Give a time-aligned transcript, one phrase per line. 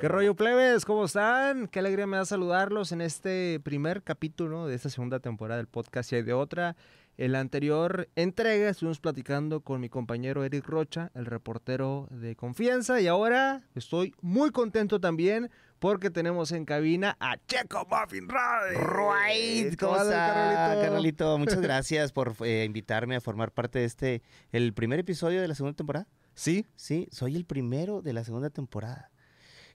[0.00, 0.86] ¿Qué rollo, plebes?
[0.86, 1.68] ¿Cómo están?
[1.68, 6.10] Qué alegría me da saludarlos en este primer capítulo de esta segunda temporada del podcast
[6.10, 6.74] y hay de otra.
[7.20, 12.98] En la anterior entrega estuvimos platicando con mi compañero Eric Rocha, el reportero de confianza,
[12.98, 18.74] y ahora estoy muy contento también porque tenemos en cabina a Checo Muffin Ray.
[18.74, 21.36] Right, ¿cómo carnalito?
[21.38, 25.54] Muchas gracias por eh, invitarme a formar parte de este, el primer episodio de la
[25.54, 26.06] segunda temporada.
[26.32, 29.09] Sí, Sí, soy el primero de la segunda temporada.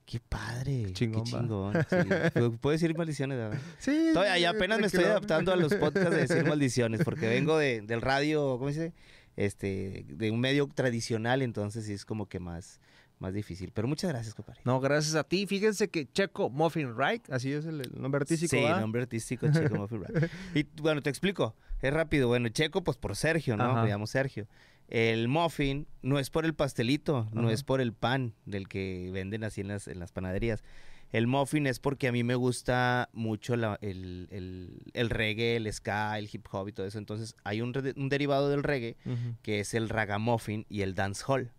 [0.05, 0.94] Qué padre.
[0.94, 1.73] Chingón, Qué chingón.
[1.90, 1.95] sí.
[1.95, 3.59] Pu- Puedo decir maldiciones, ¿verdad?
[3.80, 4.12] sí.
[4.14, 8.02] Todavía, apenas me estoy adaptando a los podcasts de decir maldiciones, porque vengo de, del
[8.02, 8.94] radio, ¿cómo dice?
[9.36, 12.80] Este, de un medio tradicional, entonces sí es como que más,
[13.20, 13.72] más difícil.
[13.73, 14.62] Pero muchas gracias, compadre.
[14.64, 15.45] No, gracias a ti.
[15.48, 18.80] Fíjense que Checo Muffin Ray, así es el, el nombre artístico, Sí, ¿va?
[18.80, 20.30] nombre artístico, Checo Muffin Ray.
[20.53, 21.56] Y bueno, te explico.
[21.81, 22.28] Es rápido.
[22.30, 23.86] Bueno, Checo, pues por Sergio, ¿no?
[23.86, 24.48] Llamo Sergio.
[24.88, 27.52] El muffin no es por el pastelito, no Ajá.
[27.53, 30.64] es por el pan del que venden así en las, en las panaderías.
[31.11, 35.72] El muffin es porque a mí me gusta mucho la- el, el- el reggae, el
[35.72, 36.97] ska, el hip hop y todo eso.
[36.97, 38.97] Entonces hay un, un derivado del reggae
[39.42, 41.52] que es el ragamuffin y el dancehall.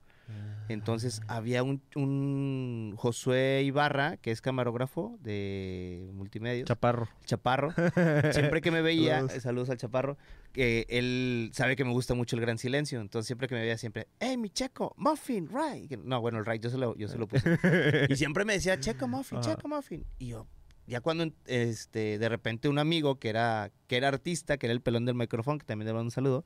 [0.68, 6.66] Entonces había un, un Josué Ibarra, que es camarógrafo de multimedios.
[6.66, 7.08] Chaparro.
[7.24, 7.72] Chaparro.
[8.32, 9.36] Siempre que me veía, Saludos.
[9.36, 10.18] eh, saludos al Chaparro,
[10.52, 13.00] que él sabe que me gusta mucho el gran silencio.
[13.00, 15.88] Entonces siempre que me veía siempre, hey, mi checo, muffin, right.
[15.88, 17.44] Que- No, bueno, el right yo se lo, yo se lo puse.
[18.08, 19.54] y siempre me decía, checo, muffin, Ajá.
[19.54, 20.04] checo, muffin.
[20.18, 20.48] Y yo,
[20.88, 24.80] ya cuando este, de repente un amigo que era, que era artista, que era el
[24.80, 26.44] pelón del micrófono, que también le mando un saludo,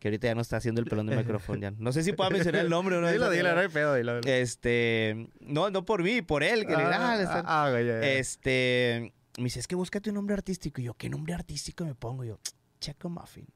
[0.00, 1.60] que ahorita ya no está haciendo el pelón del micrófono.
[1.60, 1.72] Ya.
[1.78, 3.08] No sé si puedo mencionar el nombre o no.
[3.12, 4.20] Dilo, dilo, no hay pedo, dilo.
[4.20, 4.32] dilo.
[4.34, 6.66] Este, no, no por mí, por él.
[6.66, 8.00] Que le- ah, le ah, ya.
[8.12, 10.80] este, me dice, es que búscate un nombre artístico.
[10.80, 12.24] Y yo, ¿qué nombre artístico me pongo?
[12.24, 12.38] Y yo,
[12.80, 13.46] Checo Muffin.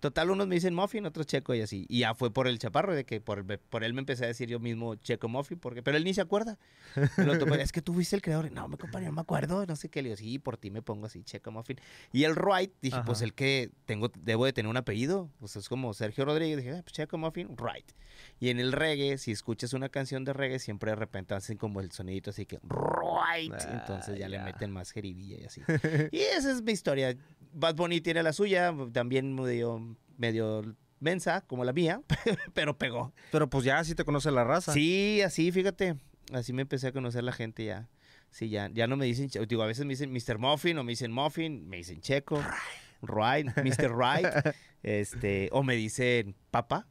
[0.00, 1.84] Total, unos me dicen Muffin, otros Checo y así.
[1.88, 4.48] Y ya fue por el chaparro, de que por, por él me empecé a decir
[4.48, 6.58] yo mismo Checo Muffin, porque, pero él ni se acuerda.
[6.94, 7.10] Pues,
[7.60, 8.46] es que tú fuiste el creador.
[8.46, 10.00] Y, No, me compañero, no me acuerdo, no sé qué.
[10.02, 11.76] Le digo, sí, por ti me pongo así, Checo Muffin.
[12.12, 13.04] Y el Wright, dije, Ajá.
[13.04, 15.30] pues el que tengo, debo de tener un apellido.
[15.38, 16.56] Pues es como Sergio Rodríguez.
[16.56, 17.92] Dije, ah, pues Checo Muffin, Wright.
[18.38, 21.80] Y en el reggae, si escuchas una canción de reggae, siempre de repente hacen como
[21.80, 23.52] el sonidito así que, Right.
[23.52, 24.44] Ah, Entonces ya, le ya.
[24.44, 25.62] meten más jeribilla y así.
[26.10, 27.16] y esa es mi historia.
[27.52, 30.62] Bad Bunny tiene la suya, también medio, medio
[31.00, 32.00] mensa, como la mía,
[32.54, 33.12] pero pegó.
[33.32, 34.72] Pero pues ya sí te conoce la raza.
[34.72, 35.96] Sí, así, fíjate.
[36.32, 37.88] Así me empecé a conocer la gente ya.
[38.30, 40.38] Sí, ya, ya no me dicen, digo, a veces me dicen Mr.
[40.38, 42.40] Muffin o me dicen Muffin, me dicen Checo,
[43.02, 43.96] Right, Mr.
[43.96, 46.86] Right, este, o me dicen Papa.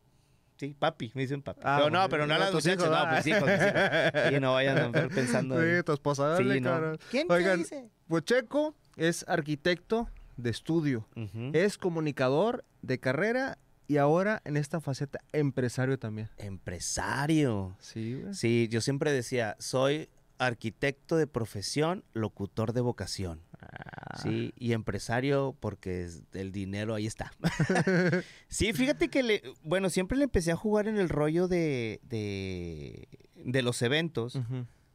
[0.58, 1.62] Sí, papi, me dicen papi.
[1.64, 4.30] Ah, pero no, pero no a las muchachas, no, pues hijos, mis hijos.
[4.34, 5.58] Sí, no vayan a andar pensando.
[5.62, 6.98] Sí, en- tu esposa, dale, Sí, no.
[7.10, 7.90] ¿Quién te Oigan, dice?
[8.10, 10.10] pues Checo es arquitecto
[10.42, 11.08] de estudio,
[11.54, 13.58] es comunicador de carrera
[13.88, 16.30] y ahora en esta faceta empresario también.
[16.38, 17.76] Empresario.
[17.80, 18.34] Sí, güey.
[18.34, 23.42] Sí, yo siempre decía, soy arquitecto de profesión, locutor de vocación.
[23.60, 24.18] Ah.
[24.22, 27.32] Sí, y empresario porque el dinero ahí está.
[28.48, 33.08] sí, fíjate que, le, bueno, siempre le empecé a jugar en el rollo de, de,
[33.36, 34.40] de los eventos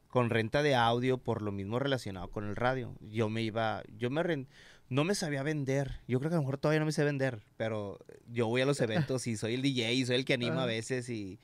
[0.07, 2.95] con renta de audio por lo mismo relacionado con el radio.
[3.01, 4.47] Yo me iba, yo me
[4.89, 5.99] no me sabía vender.
[6.07, 7.99] Yo creo que a lo mejor todavía no me sé vender, pero
[8.31, 8.79] yo voy a los
[9.09, 10.67] eventos y soy el DJ y soy el que anima a Ah.
[10.67, 11.39] veces y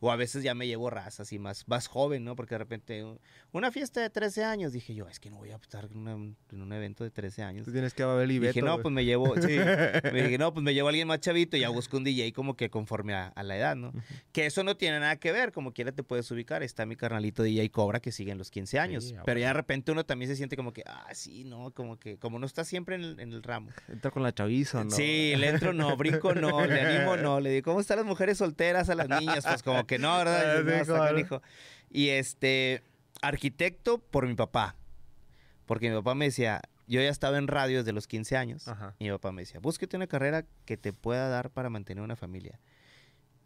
[0.00, 2.36] o a veces ya me llevo razas y más más joven, ¿no?
[2.36, 3.04] Porque de repente
[3.52, 6.12] una fiesta de 13 años dije yo, es que no voy a estar en, una-
[6.12, 7.64] en un evento de 13 años.
[7.64, 9.56] Tú tienes que haber y Dije, no, pues me llevo, sí.
[10.12, 12.32] me dije, no, pues me llevo a alguien más chavito y ya busco un DJ
[12.32, 13.92] como que conforme a, a la edad, ¿no?
[14.32, 16.62] Que eso no tiene nada que ver, como quiera te puedes ubicar.
[16.62, 19.04] Está mi carnalito DJ Cobra que sigue en los 15 años.
[19.04, 21.98] Sí, pero ya de repente uno también se siente como que, ah, sí, no, como
[21.98, 23.70] que, como no está siempre en el, en el ramo.
[23.88, 24.90] Entra con la chaviza, ¿no?
[24.90, 28.38] Sí, le entro no, brinco no, le animo no, le digo, ¿cómo están las mujeres
[28.38, 29.44] solteras a las niñas?
[29.46, 30.36] Pues como que no, ¿verdad?
[30.58, 31.04] Ah, "No, claro.
[31.04, 31.42] canijo".
[31.90, 32.82] Y este,
[33.22, 34.76] arquitecto por mi papá.
[35.66, 38.68] Porque mi papá me decía, yo ya estaba en radio desde los 15 años.
[38.68, 38.94] Ajá.
[38.98, 42.16] Y mi papá me decía, búsquete una carrera que te pueda dar para mantener una
[42.16, 42.60] familia.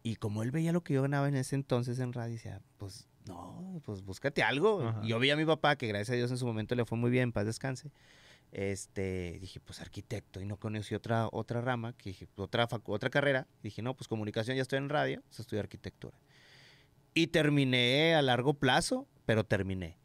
[0.03, 3.07] Y como él veía lo que yo ganaba en ese entonces en radio, decía, pues
[3.27, 4.81] no, pues búscate algo.
[4.87, 5.01] Ajá.
[5.03, 7.11] Yo vi a mi papá, que gracias a Dios en su momento le fue muy
[7.11, 7.91] bien, paz descanse.
[8.51, 13.47] Este, dije, pues arquitecto, y no conocí otra, otra rama, que dije, otra, otra carrera.
[13.63, 16.17] Dije, no, pues comunicación, ya estoy en radio, pues estudio arquitectura.
[17.13, 19.97] Y terminé a largo plazo, pero terminé.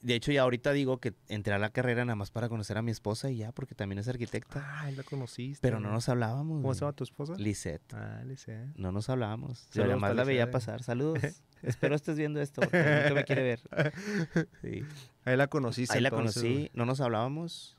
[0.00, 2.82] De hecho, ya ahorita digo que entré a la carrera nada más para conocer a
[2.82, 4.80] mi esposa y ya, porque también es arquitecta.
[4.80, 5.58] Ay, la conociste.
[5.60, 6.62] Pero no nos hablábamos.
[6.62, 7.34] ¿Cómo se llama tu esposa?
[7.36, 7.94] Lisette.
[7.94, 8.68] Ah, Lice.
[8.76, 9.68] No nos hablábamos.
[9.72, 10.52] Yo además para la veía Lisette.
[10.52, 10.82] pasar.
[10.84, 11.18] Saludos.
[11.62, 12.60] Espero estés viendo esto.
[12.60, 13.60] porque nunca me quiere ver.
[14.62, 14.84] Sí.
[15.24, 15.94] Ahí la conociste.
[15.96, 16.54] Ahí la entonces, conocí.
[16.58, 16.70] güey.
[16.74, 17.76] No nos hablábamos.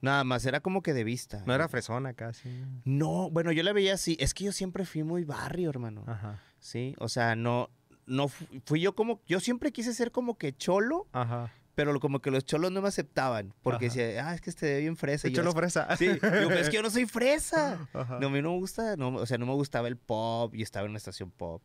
[0.00, 1.44] Nada más, era como que de vista.
[1.46, 2.48] No era fresona casi.
[2.84, 4.16] No, bueno, yo la veía así.
[4.18, 6.02] Es que yo siempre fui muy barrio, hermano.
[6.08, 6.42] Ajá.
[6.64, 7.68] Sí, o sea, no,
[8.06, 11.52] no fu- fui yo como, yo siempre quise ser como que cholo, Ajá.
[11.74, 13.94] pero como que los cholos no me aceptaban, porque Ajá.
[13.96, 15.28] decía, ah, es que este ve bien fresa.
[15.28, 15.94] y yo, "Es- fresa.
[15.98, 17.86] Sí, digo, "Pero es que yo no soy fresa.
[17.92, 18.18] Ajá.
[18.18, 20.62] No, a mí no me gusta, no, o sea, no me gustaba el pop y
[20.62, 21.62] estaba en una estación pop.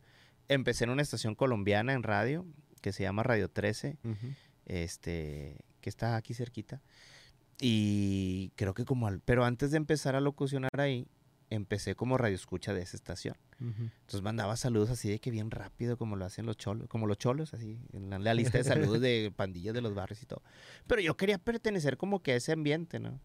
[0.49, 2.45] Empecé en una estación colombiana en radio,
[2.81, 4.27] que se llama Radio 13, Ujú.
[4.65, 6.81] este, que está aquí cerquita.
[7.61, 11.07] Y creo que como al, pero antes de empezar a locucionar ahí,
[11.49, 13.35] empecé como radio escucha de esa estación.
[13.59, 17.17] Entonces mandaba saludos así de que bien rápido, como lo hacen los cholos, como los
[17.17, 20.41] cholos, así, en la, la lista de saludos de pandillas de los barrios y todo.
[20.87, 23.19] Pero yo quería pertenecer como que a ese ambiente, ¿no?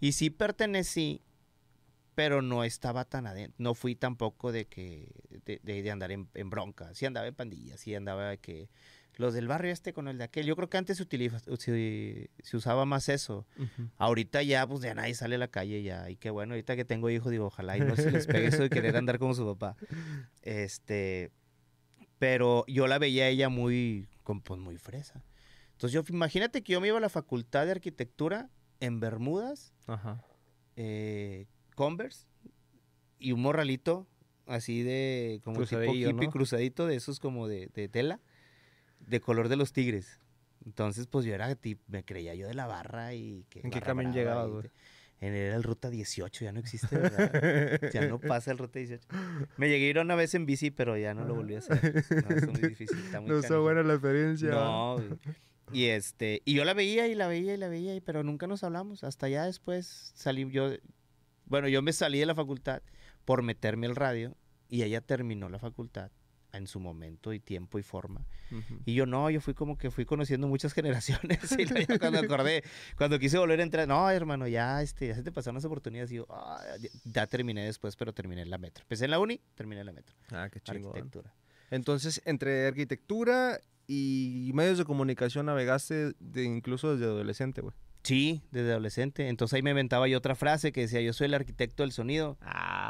[0.00, 1.22] Y sí pertenecí,
[2.14, 3.54] pero no estaba tan adentro.
[3.58, 5.08] No fui tampoco de que,
[5.46, 6.92] de, de- de andar en, en bronca.
[6.94, 8.68] Sí andaba en pandillas, sí andaba de que
[9.16, 10.46] los del barrio este con el de aquel.
[10.46, 13.46] Yo creo que antes se, utiliza, se, se usaba más eso.
[13.98, 16.08] Ahorita ya, pues ya nadie sale a la calle ya.
[16.10, 18.62] Y qué bueno, ahorita que tengo hijos, digo, ojalá y no se les pegue eso
[18.62, 19.76] de querer andar como su papá.
[20.42, 21.30] Este,
[22.18, 25.22] pero yo la veía a ella muy, con- pues muy fresa.
[25.72, 30.24] Entonces yo, imagínate que yo me iba a la facultad de arquitectura en Bermudas, Ajá.
[30.76, 32.26] eh, Converse
[33.18, 34.06] y un morralito
[34.46, 36.30] así de, como tipo hippie ¿no?
[36.30, 38.20] cruzadito, de esos como de, de tela,
[39.00, 40.20] de color de los tigres.
[40.64, 43.60] Entonces, pues yo era, ti- me creía yo de la barra y que...
[43.60, 44.70] ¿En qué camión llegabas, güey?
[45.22, 47.78] era el Ruta 18, ya no existe, ¿verdad?
[47.92, 49.06] ya no pasa el Ruta 18.
[49.58, 52.04] Me llegué a ir una vez en bici, pero ya no lo volví a hacer.
[52.26, 54.48] No, es muy difícil, está muy No está buena la experiencia.
[54.48, 55.08] No, güey.
[55.72, 58.46] Y este, y yo la veía y la veía y la veía, y- pero nunca
[58.46, 59.04] nos hablamos.
[59.04, 60.70] Hasta ya después salí yo,
[61.44, 62.82] bueno, yo me salí de la facultad
[63.26, 64.36] por meterme al radio
[64.68, 66.10] y ella terminó la facultad
[66.52, 68.26] en su momento y tiempo y forma.
[68.84, 72.62] Y yo no, yo fui como que fui conociendo muchas generaciones y luego cuando acordé,
[72.96, 76.10] cuando quise volver a entrar, no, hermano, ya, este, ya se te pasaron las oportunidades
[76.12, 78.82] y yo, "Ah, ya, ya terminé después, pero terminé en la metro.
[78.82, 80.16] Empecé en la uni, terminé en la metro.
[80.32, 80.90] Ah, qué chingón.
[80.90, 81.34] Arquitectura.
[81.70, 87.74] Entonces, entre arquitectura y medios de comunicación navegaste de, incluso desde adolescente, güey.
[88.02, 89.28] Sí, desde adolescente.
[89.28, 92.38] Entonces ahí me inventaba yo otra frase que decía, yo soy el arquitecto del sonido.
[92.40, 92.89] Ah,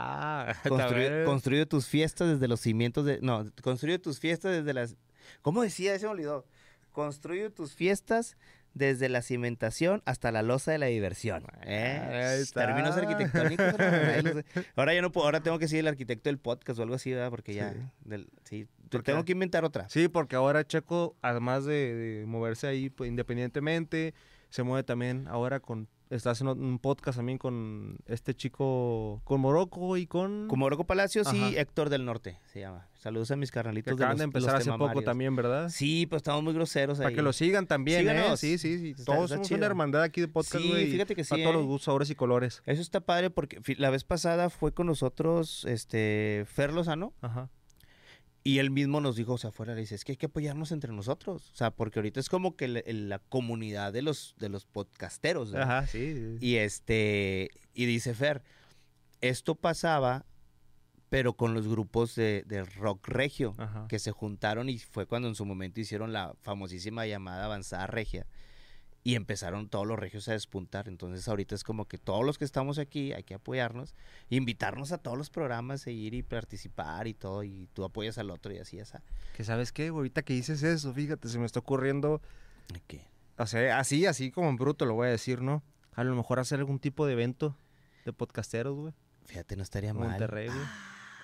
[0.68, 3.18] Construye, construye tus fiestas desde los cimientos de...
[3.22, 4.96] No, construye tus fiestas desde las...
[5.42, 5.98] ¿Cómo decía?
[5.98, 6.44] Se me olvidó.
[6.92, 8.36] Construye tus fiestas
[8.74, 11.44] desde la cimentación hasta la losa de la diversión.
[11.62, 12.44] ¿eh?
[12.54, 14.44] Términos arquitectónicos.
[14.76, 17.12] Ahora ya no puedo, ahora tengo que ser el arquitecto del podcast o algo así,
[17.12, 17.30] ¿verdad?
[17.30, 17.72] Porque ya...
[17.72, 17.78] Sí.
[18.04, 19.88] del- sí, Porque- tengo que inventar otra.
[19.88, 24.14] Sí, porque ahora Checo, además de, de moverse ahí pues, independientemente,
[24.50, 25.88] se mueve también ahora con...
[26.10, 30.48] Está haciendo un podcast también con este chico, con Morocco y con...
[30.48, 31.56] Como Oroco Palacios y.
[31.56, 32.88] Héctor del Norte, se llama.
[32.94, 35.68] Saludos a mis que carnalitos acaban de, de los, empezar los hace poco también, ¿verdad?
[35.68, 37.04] Sí, pues estamos muy groseros ahí.
[37.04, 38.10] Para que lo sigan también, ¿eh?
[38.10, 38.40] Síganos.
[38.40, 38.90] Sí, sí, sí.
[38.90, 39.58] Está- Todos está somos chido.
[39.58, 41.58] una hermandad aquí de podcast, Sí, fíjate que sí, Para todos ¿eh?
[41.58, 42.60] los gustos, sabores y colores.
[42.66, 47.48] Eso está padre porque la vez pasada fue con nosotros este Fer Lozano Ajá.
[48.42, 50.72] Y él mismo nos dijo, o sea, afuera le dice, es que hay que apoyarnos
[50.72, 51.50] entre nosotros.
[51.52, 55.52] O sea, porque ahorita es como que la comunidad de los, de los podcasteros.
[55.52, 55.60] ¿no?
[55.60, 56.14] Ajá, sí.
[56.14, 56.38] sí.
[56.40, 58.42] Y este, y dice Fer,
[59.20, 60.24] esto pasaba,
[61.10, 63.86] pero con los grupos de, de rock regio, Ajá.
[63.88, 68.26] que se juntaron y fue cuando en su momento hicieron la famosísima llamada avanzada regia.
[69.02, 70.86] Y empezaron todos los regios a despuntar.
[70.86, 73.94] Entonces ahorita es como que todos los que estamos aquí hay que apoyarnos,
[74.28, 77.42] invitarnos a todos los programas, seguir y participar y todo.
[77.42, 78.98] Y tú apoyas al otro y así, así.
[79.36, 82.20] Que sabes qué, ahorita que dices eso, fíjate, se me está ocurriendo,
[82.86, 83.06] ¿Qué?
[83.38, 85.62] o sea, así, así como en bruto lo voy a decir, ¿no?
[85.94, 87.56] A lo mejor hacer algún tipo de evento
[88.04, 88.94] de podcasteros, güey.
[89.24, 90.10] Fíjate, no estaría mal.
[90.10, 90.60] Monterrey, güey.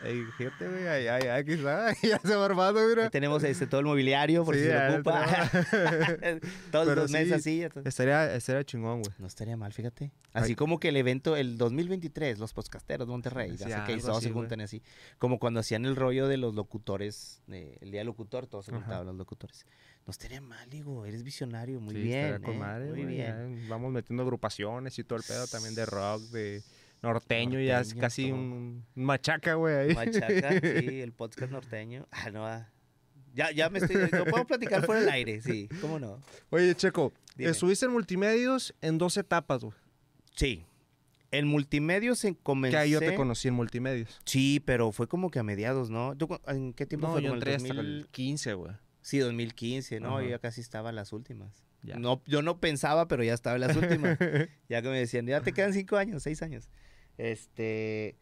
[0.05, 3.09] Ey, fíjate, güey, ay, ay, quizá, ya se va armando, mira.
[3.11, 5.25] tenemos este, todo el mobiliario por Sí, si se ocupa.
[6.71, 7.67] Todos Pero los sí, sí.
[7.73, 7.83] todo.
[7.85, 9.15] Estaría, estaría chingón, güey.
[9.19, 10.13] No estaría mal, fíjate.
[10.33, 10.55] Así Ay.
[10.57, 14.27] como que el evento, el 2023, los podcasteros de Monterrey, ya sé que todos así,
[14.27, 14.83] se juntan así.
[15.19, 18.73] Como cuando hacían el rollo de los locutores, de- el día del locutor, todos se
[18.73, 19.65] juntaban los locutores.
[20.07, 22.27] No estaría mal, digo, eres visionario, muy Sí, bien.
[22.27, 22.59] estaría con ¿eh?
[22.59, 23.63] madre, muy bien.
[23.63, 26.63] ya Vamos metiendo agrupaciones y todo el pedo también de rock, de
[27.03, 28.35] norteño, ya es casi todo.
[28.35, 29.95] un, machaca, güey.
[29.95, 32.07] Machaca, sí, el podcast norteño.
[32.11, 32.71] Ah, no, ah.
[33.35, 33.97] Ya, ya me estoy.
[34.11, 36.21] Lo puedo platicar fuera del aire, sí, ¿cómo no?
[36.51, 37.51] Oye, Checo, Dime.
[37.51, 39.77] estuviste en multimedios en dos etapas, güey.
[40.35, 40.65] Sí.
[41.31, 42.77] El multimedio se comencé.
[42.77, 44.21] Que ahí yo te conocí en multimedios.
[44.25, 46.17] Sí, pero fue como que a mediados, ¿no?
[46.17, 47.23] ¿Tú ¿En qué tiempo No, fue?
[47.23, 47.97] yo ¿Como el entré hasta 2000?
[47.97, 48.73] el 15, güey.
[49.03, 50.15] Sí, 2015, ¿no?
[50.15, 50.23] Ajá.
[50.23, 51.65] Yo ya casi estaba en las últimas.
[51.83, 51.97] Ya.
[51.97, 54.19] No, yo no pensaba, pero ya estaba en las últimas.
[54.69, 56.71] ya que me decían, ya te quedan cinco años, seis años.
[57.19, 58.17] Este,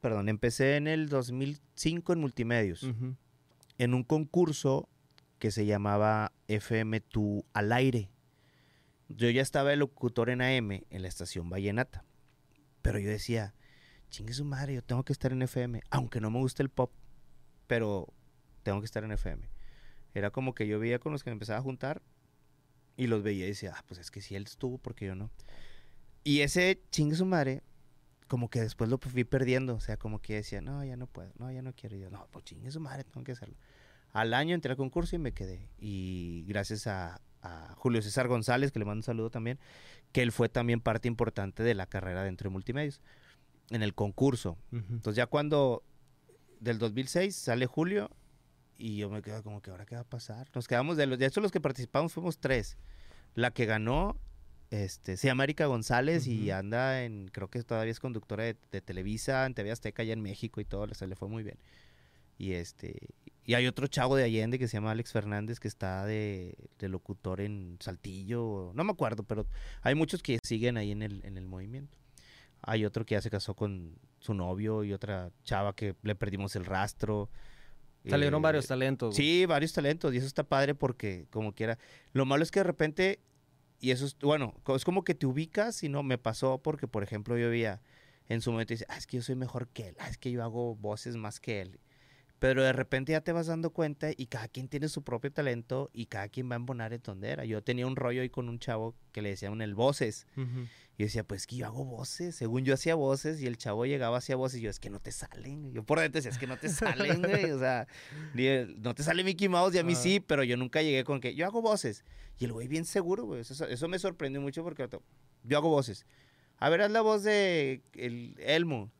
[0.00, 3.16] perdón, empecé en el 2005 en multimedios, Ujú.
[3.78, 4.88] en un concurso
[5.38, 8.10] que se llamaba FM Tu al aire.
[9.08, 12.04] yo ya estaba de locutor en AM en la estación Vallenata.
[12.82, 13.54] Pero yo decía,
[14.10, 16.90] chingue su madre, yo tengo que estar en FM, aunque no me guste el pop,
[17.66, 18.12] pero
[18.62, 19.48] tengo que estar en FM.
[20.14, 22.02] Era como que yo veía con los que me empezaba a juntar
[22.96, 25.30] y los veía y decía, ah, pues es que si él estuvo, porque yo no?
[26.24, 27.62] Y ese chingue su madre,
[28.28, 31.30] como que después lo fui perdiendo, o sea, como que decía, no, ya no puedo,
[31.38, 31.96] no, ya no quiero.
[31.96, 33.54] Y yo, no, pues chingue su madre, tengo que hacerlo.
[34.10, 35.68] Al año entré al concurso y me quedé.
[35.78, 39.58] Y gracias a, a Julio César González, que le mando un saludo también,
[40.12, 43.02] que él fue también parte importante de la carrera dentro de multimedios,
[43.70, 44.58] en el concurso.
[44.72, 45.82] Entonces ya cuando
[46.60, 48.10] del 2006 sale Julio
[48.76, 50.48] y yo me quedo como que ahora qué va a pasar.
[50.54, 52.76] Nos quedamos de los, de hecho los que participamos fuimos tres.
[53.34, 54.16] La que ganó
[54.82, 58.80] este, se llama Erika González y anda en, creo que todavía es conductora de, de
[58.80, 61.58] Televisa, en TV Azteca, allá en México y todo, se le fue muy bien.
[62.38, 62.96] Y este,
[63.44, 66.88] y hay otro chavo de Allende que se llama Alex Fernández que está de, de
[66.88, 69.46] locutor en Saltillo, no me acuerdo, pero
[69.82, 71.96] hay muchos que siguen ahí en el, en el movimiento.
[72.62, 76.56] Hay otro que ya se casó con su novio y otra chava que le perdimos
[76.56, 77.28] el rastro.
[78.08, 79.14] Salieron Eh, varios talentos.
[79.14, 81.78] Sí, varios talentos y eso está padre porque como quiera.
[82.12, 83.20] Lo malo es que de repente,
[83.84, 87.02] y eso es, bueno, es como que te ubicas y no, me pasó porque, por
[87.02, 87.82] ejemplo, yo veía
[88.30, 90.30] en su momento, dice, ah, es que yo soy mejor que él, ah, es que
[90.30, 91.78] yo hago voces más que él.
[92.44, 95.88] Pero de repente ya te vas dando cuenta y cada quien tiene su propio talento
[95.94, 97.46] y cada quien va a embonar en donde era.
[97.46, 100.26] Yo tenía un rollo ahí con un chavo que le decían el voces.
[100.36, 100.60] Ujú.
[100.98, 102.36] Y yo decía, pues es que yo hago voces.
[102.36, 105.00] Según yo hacía voces y el chavo llegaba hacia voces y yo, es que no
[105.00, 105.72] te salen.
[105.72, 107.50] Yo por dentro decía, es que no te salen, güey.
[107.50, 107.86] O sea,
[108.76, 109.96] no te sale Mickey Mouse y a mí Ah.
[110.02, 112.04] sí, pero yo nunca llegué con que yo hago voces.
[112.38, 113.40] Y el güey bien seguro, güey.
[113.40, 114.86] Eso, eso me sorprendió mucho porque
[115.44, 116.04] yo hago voces.
[116.58, 118.92] A ver, haz la voz de el Elmo.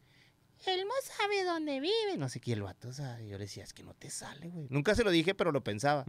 [0.66, 2.16] Elmo sabe dónde vive.
[2.18, 4.48] No sé qué, el vato, o sea, yo le decía, es que no te sale,
[4.48, 4.66] güey.
[4.70, 6.04] Nunca se lo dije, pero lo pensaba.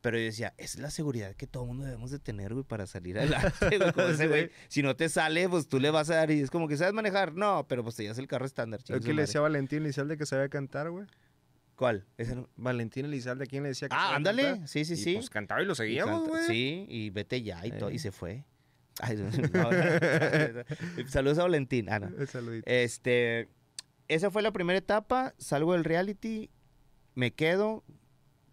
[0.00, 3.18] Pero yo decía, es la seguridad que todo mundo debemos de tener, güey, para salir
[3.18, 3.92] adelante, güey.
[3.94, 6.50] Como ese güey, si no te sale, pues tú le vas a dar y es
[6.50, 7.34] como que sabes manejar.
[7.34, 9.82] No, pero pues te llevas el carro estándar, Es chingue que le decía a Valentín
[9.82, 11.06] Elizalde que sabía cantar, güey.
[11.74, 12.06] ¿Cuál?
[12.16, 14.42] Ese no- Valentín Elizalde, ¿a quién le decía que Ah, ándale.
[14.44, 14.68] cantar?
[14.68, 15.14] Sí, sí, Y, sí.
[15.14, 16.44] pues cantaba y lo seguíamos, güey.
[16.46, 17.98] Sí, y vete ya y todo, y Eh.
[18.00, 18.44] se fue.
[19.00, 19.30] Ay, no,
[21.08, 21.88] Saludos a Valentín.
[21.88, 22.26] Ah, no.
[22.26, 22.64] Saludito.
[22.70, 23.48] Este,
[24.08, 26.50] esa fue la primera etapa, salgo del reality,
[27.14, 27.84] me quedo,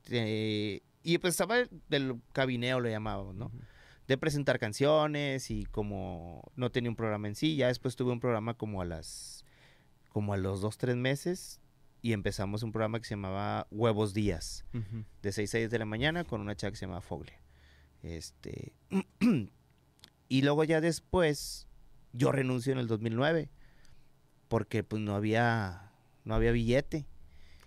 [0.10, 1.58] eh, y pues estaba
[1.90, 3.52] del cabineo, lo llamábamos, ¿no?
[4.08, 8.20] De presentar canciones y como no tenía un programa en sí, ya después tuve un
[8.20, 9.46] programa como a las,
[10.10, 11.62] como a los dos, tres meses,
[12.02, 14.64] y empezamos un programa que se llamaba Huevos Días
[15.24, 17.34] de 6 a 10 de la mañana con una chica que se llama Fogle.
[18.04, 18.74] Este,
[20.30, 21.68] y luego ya después
[22.14, 23.50] yo renuncio en el 2009
[24.48, 25.92] porque pues no había
[26.24, 27.06] no había billete.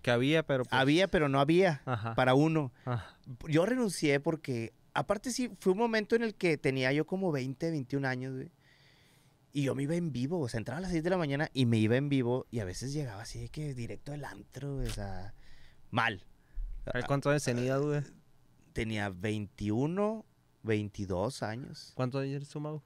[0.03, 0.81] Que había, pero pues...
[0.81, 2.15] Había, pero no había Ajá.
[2.15, 2.73] para uno.
[2.85, 3.19] Ajá.
[3.49, 7.71] Yo renuncié porque aparte sí fue un momento en el que tenía yo como 20,
[7.71, 8.51] 21 años, güey.
[9.53, 11.51] Y yo me iba en vivo, o sea, entraba a las 6 de la mañana
[11.53, 14.77] y me iba en vivo y a veces llegaba así de que directo del antro,
[14.77, 15.35] güey, o sea,
[15.91, 16.25] mal.
[17.07, 18.03] ¿Cuántos años tenías, güey?
[18.79, 20.25] tenía 21,
[20.63, 21.93] 22 años.
[21.97, 22.81] ¿Cuántos años Mau?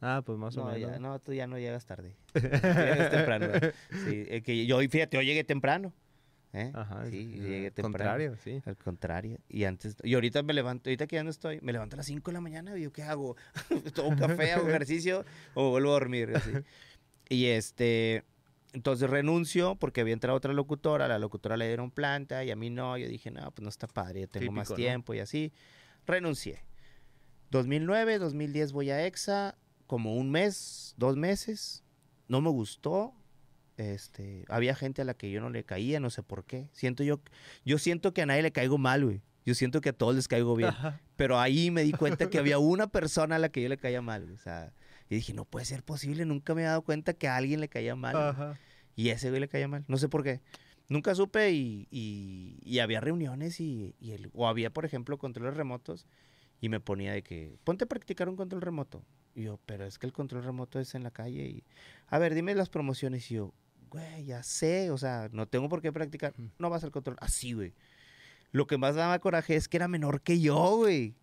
[0.00, 0.90] Ah, pues más o No, menos.
[0.92, 2.14] ya, no, tú ya no llegas tarde.
[2.34, 3.46] Llegas temprano.
[4.08, 5.92] es que yo, fíjate, yo llegué temprano.
[6.52, 6.70] ¿eh?
[6.74, 7.04] Ajá.
[7.10, 7.82] Sí, llegué al temprano.
[7.82, 8.62] Contrario, sí.
[8.64, 9.38] Al contrario.
[9.48, 12.06] Y antes, y ahorita me levanto, ahorita que ya no estoy, me levanto a las
[12.06, 13.36] 5 de la mañana y yo, ¿qué hago?
[13.94, 15.24] ¿Tomo café, hago ejercicio
[15.54, 16.32] o vuelvo a dormir?
[16.36, 16.50] Así.
[17.30, 18.24] Y este,
[18.72, 22.70] entonces renuncio porque había entrado otra locutora, la locutora le dieron planta y a mí
[22.70, 22.96] no.
[22.96, 25.52] Yo dije, no, pues no está padre, yo tengo más tiempo y así.
[26.06, 26.62] Renuncié.
[27.50, 31.82] 2009, 2010 voy a EXA, como un mes, dos meses.
[32.28, 33.12] No me gustó.
[33.76, 36.68] Este, había gente a la que yo no le caía, no sé por qué.
[36.72, 37.20] Siento yo,
[37.64, 39.22] yo siento que a nadie le caigo mal, güey.
[39.46, 40.70] Yo siento que a todos les caigo bien.
[40.70, 41.00] Ajá.
[41.16, 44.02] Pero ahí me di cuenta que había una persona a la que yo le caía
[44.02, 44.22] mal.
[44.24, 44.34] güey.
[44.34, 44.72] O sea,
[45.08, 46.24] y dije, no puede ser posible.
[46.26, 48.16] Nunca me he dado cuenta que a alguien le caía mal.
[48.16, 48.58] Ajá.
[48.96, 49.84] Y ese güey le caía mal.
[49.88, 50.40] No sé por qué.
[50.88, 55.54] Nunca supe y, y- y había reuniones y, y el- o había, por ejemplo, controles
[55.56, 56.06] remotos
[56.60, 59.04] y me ponía de que, ponte a practicar un control remoto.
[59.38, 61.64] Y yo, pero es que el control remoto es en la calle y,
[62.08, 63.30] a ver, dime las promociones.
[63.30, 63.54] Y yo,
[63.88, 66.34] güey, ya sé, o sea, no tengo por qué practicar.
[66.58, 67.16] No vas al control.
[67.20, 67.72] Así, güey.
[68.50, 71.14] Lo que más daba coraje es que era menor que yo, güey.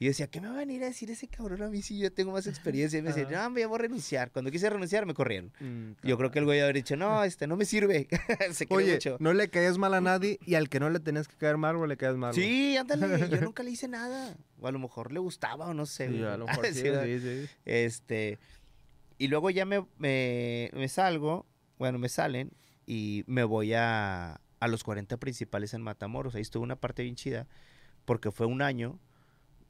[0.00, 1.98] Y yo decía, ¿qué me va a venir a decir ese cabrón a mí si
[1.98, 2.98] yo tengo más experiencia?
[2.98, 4.30] Y me decía, no, me voy a renunciar.
[4.30, 5.52] Cuando quise renunciar, me corrieron.
[5.58, 8.06] Mm, Yo creo que el güey haber dicho, no, este no me sirve.
[8.52, 9.16] Se Oye, mucho.
[9.18, 11.76] no le caías mal a nadie y al que no le tenías que caer mal,
[11.76, 12.32] güey, le caes mal.
[12.32, 12.46] güey.
[12.46, 14.36] Sí, ándale, yo nunca le hice nada.
[14.60, 16.08] O a lo mejor le gustaba o no sé.
[16.08, 17.48] Sí, a lo mejor sí.
[17.64, 18.38] Este,
[19.18, 21.44] y luego ya me, me, me salgo,
[21.78, 22.52] bueno, me salen
[22.86, 26.34] y me voy a, a los 40 principales en Matamoros.
[26.36, 27.46] Ahí estuve una parte bien chida
[28.04, 28.98] porque fue un año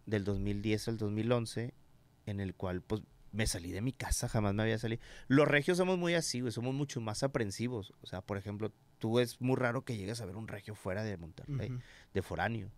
[0.09, 1.75] del 2010 al 2011,
[2.27, 5.03] en el cual pues me salí de mi casa, jamás me había salido.
[5.29, 7.93] Los regios somos muy así, güey, somos mucho más aprensivos.
[8.03, 11.03] O sea, por ejemplo, tú es muy raro que llegues a ver un regio fuera
[11.05, 11.79] de Monterrey,
[12.15, 12.71] de foráneo.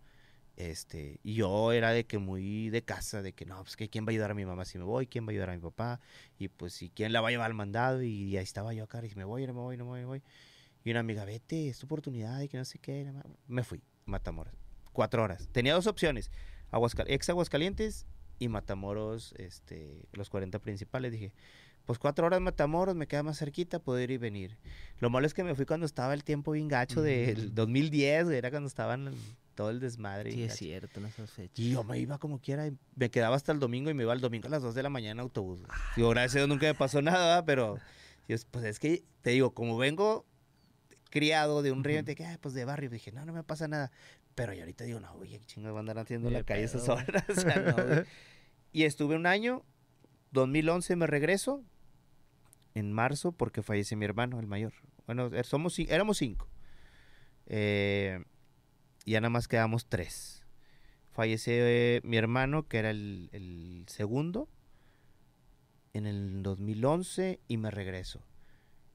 [0.57, 4.05] Este, y yo era de que muy de casa, de que no, pues que quién
[4.05, 5.61] va a ayudar a mi mamá si me voy, quién va a ayudar a mi
[5.61, 6.01] papá,
[6.37, 9.01] y pues si quién la va a llevar al mandado, y, ahí estaba yo acá,
[9.03, 10.23] y me voy, no me voy, no me voy, no me voy.
[10.83, 13.11] Y una amiga, vete, es tu oportunidad, y que no sé qué,
[13.47, 14.53] me fui, Matamoros,
[14.91, 15.47] cuatro horas.
[15.51, 16.29] Tenía dos opciones,
[16.71, 18.05] Aguascal- ex Aguascalientes
[18.39, 21.33] y Matamoros, este, los 40 principales, dije,
[21.85, 24.57] pues cuatro horas Matamoros, me queda más cerquita, puedo ir y venir.
[24.99, 27.49] Lo malo es que me fui cuando estaba el tiempo bien gacho del Ujú.
[27.55, 29.13] 2010, güey, era cuando estaban
[29.55, 30.31] todo el desmadre.
[30.31, 30.57] Sí, es gacho.
[30.59, 31.59] cierto, en esas fechas.
[31.59, 34.13] Y yo me iba como quiera, y me quedaba hasta el domingo y me iba
[34.13, 35.59] el domingo a las 2 de la mañana en autobús.
[35.61, 35.71] güey.
[35.95, 37.77] Digo, gracias a Dios nunca me pasó nada, pero
[38.51, 40.25] pues es que, te digo, como vengo
[41.09, 42.05] criado de un río, Ujú.
[42.05, 43.91] de que, "Ay, pues de barrio, dije, no, no me pasa nada.
[44.35, 46.63] Pero yo ahorita digo, no, güey, ¿qué chingados van a andar haciendo en la calle
[46.63, 47.23] esas horas?
[47.29, 48.03] O sea, no, güey.
[48.73, 49.65] Y estuve un año,
[50.31, 51.61] 2011 me regreso,
[52.73, 54.71] en marzo, porque falleció mi hermano, el mayor.
[55.05, 56.47] Bueno, er- somos, éramos cinco.
[57.47, 58.23] Eh,
[59.03, 60.45] y ya nada más quedamos tres.
[61.11, 64.47] Falleció eh, mi hermano, que era el, el segundo,
[65.93, 68.21] en el 2011 y me regreso.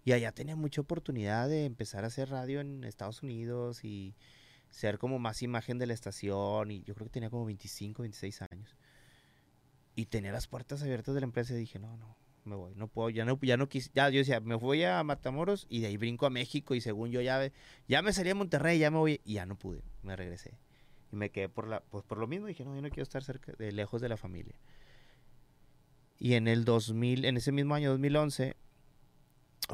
[0.05, 4.14] Y allá tenía mucha oportunidad de empezar a hacer radio en Estados Unidos y
[4.70, 6.70] ser como más imagen de la estación.
[6.70, 8.76] Y yo creo que tenía como 25, 26 años.
[9.94, 12.87] Y tenía las puertas abiertas de la empresa y dije, no, no, me voy, no
[12.87, 15.87] puedo, ya no, ya no quise, ya yo decía, me voy a Matamoros y de
[15.87, 17.50] ahí brinco a México y según yo ya,
[17.88, 20.58] ya me salí a Monterrey, ya me voy, y ya no pude, me regresé.
[21.12, 23.25] Y me quedé por la, pues por lo mismo, dije, no, yo no quiero estar
[23.25, 24.54] cerca, de lejos de la familia.
[26.18, 28.54] Y en el 2000, en ese mismo año 2011,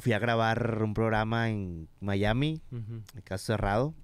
[0.00, 3.02] fui a grabar un programa en Miami, Ujú.
[3.14, 3.94] en Caso Cerrado.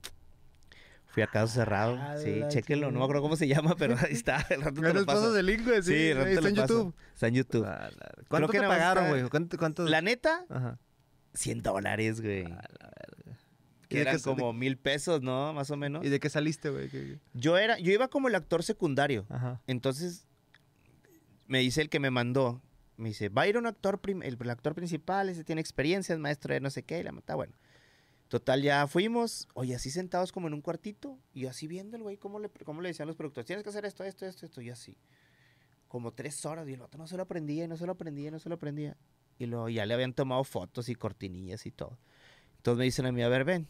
[1.19, 4.13] Fui a Caso Cerrado, Ah, sí, chéquenlo, no me acuerdo cómo se llama, pero ahí
[4.13, 5.33] está, el rato te lo paso paso.
[5.33, 5.83] del link, güey.
[5.83, 6.75] Sí, Sí, el rato ahí te está en lo paso.
[6.79, 6.95] YouTube.
[7.15, 7.65] Está en YouTube.
[7.67, 9.29] Ah, la- ¿Cuánto que te nada más pagaron, güey?
[9.31, 9.59] ¿Cuánto?
[9.59, 9.85] cuánto?
[9.87, 10.79] La neta, Ajá.
[11.35, 12.45] 100 dólares, güey.
[12.45, 13.39] Ah, la verga.
[13.83, 15.53] ¿Y Que de eran como mil pesos, ¿no?
[15.55, 16.05] Más o menos.
[16.05, 16.89] ¿Y de qué saliste, güey?
[16.89, 19.27] ¿Qué- Yo era, yo iba como el actor secundario.
[19.29, 19.61] Ajá.
[19.67, 20.27] Entonces,
[21.47, 22.61] me dice el que me mandó,
[22.97, 26.13] me dice, va a ir un actor, prim- el, el actor principal, ese tiene experiencia,
[26.13, 27.53] es maestro de no sé qué, y la mata, bueno.
[28.29, 32.03] Total, ya fuimos, oye, así sentados como en un cuartito, y yo así viendo el
[32.03, 34.61] güey, cómo le, cómo le decían los productores, tienes que hacer esto, esto, esto, esto,
[34.61, 34.99] y así.
[35.89, 38.29] Como tres horas, y el vato no se lo aprendía, y no se lo aprendía,
[38.29, 38.97] y no se lo aprendía.
[39.39, 41.97] Y luego ya le habían tomado fotos y cortinillas y todo.
[42.59, 43.67] Entonces me dicen a mí, a ver, ven,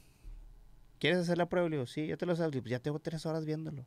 [0.98, 1.68] ¿quieres hacer la prueba?
[1.68, 2.50] Y le digo, sí, yo te lo sabes.
[2.60, 3.86] Pues ya tengo tres horas viéndolo.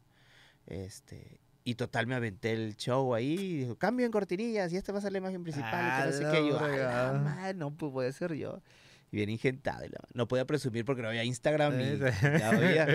[0.68, 4.94] Este, y total me aventé el show ahí y dijo, cambio en cortinillas y esta
[4.94, 5.86] va a ser la imagen principal.
[5.88, 6.42] y que no sé Ah, qué.
[6.44, 7.20] Y yo, "A la fregada".
[7.20, 8.62] madre, no, pues puede ser yo.
[9.12, 9.84] Y bien ingentado.
[9.86, 12.86] y la- no podía presumir porque no había Instagram ni, no había,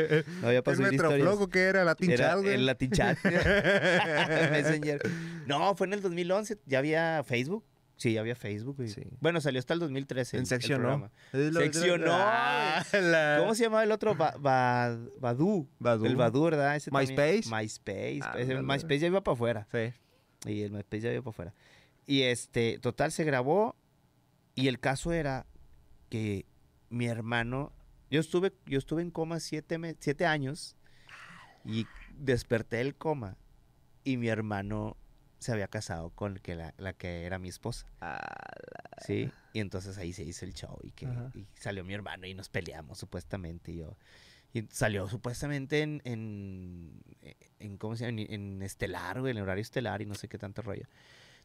[0.40, 1.84] no había para ¿El qué era?
[1.84, 2.54] ¿La Era Tinchal, güey?
[2.54, 3.18] el Latin Chat.
[4.50, 5.00] Messenger.
[5.46, 6.58] No, fue en el 2011.
[6.66, 7.64] Ya había Facebook.
[7.98, 8.76] Sí, ya había Facebook.
[8.88, 9.02] Sí.
[9.20, 10.36] Bueno, salió hasta el 2013.
[10.36, 11.10] En el- el seccionó.
[11.52, 14.14] Seccionó, Ah, la- ¿Cómo se llamaba el otro?
[14.14, 15.68] Ba- Ba- Badu.
[16.04, 16.76] El Badu, ¿verdad?
[16.76, 17.10] Ese también.
[17.16, 17.54] MySpace.
[17.54, 18.20] MySpace.
[18.22, 18.62] Ah, Ese ándale.
[18.62, 19.66] MySpace ya iba para afuera.
[19.72, 20.50] Sí.
[20.50, 21.54] Y el MySpace ya iba para afuera.
[22.06, 23.76] Y este, total, se grabó.
[24.54, 25.46] Y el caso era
[26.08, 26.46] que
[26.90, 27.72] mi hermano.
[28.10, 30.76] Yo estuve, yo estuve en coma siete, me- siete años.
[31.64, 31.86] Y
[32.18, 33.36] desperté del coma.
[34.04, 34.96] Y mi hermano
[35.38, 37.86] se había casado con que la, la que era mi esposa.
[39.04, 42.34] Sí, y entonces ahí se hizo el show y que y salió mi hermano y
[42.34, 43.96] nos peleamos supuestamente y yo
[44.54, 47.02] y salió supuestamente en, en,
[47.58, 48.22] en ¿cómo se llama?
[48.22, 50.86] En, en estelar, güey, en el horario estelar y no sé qué tanto rollo.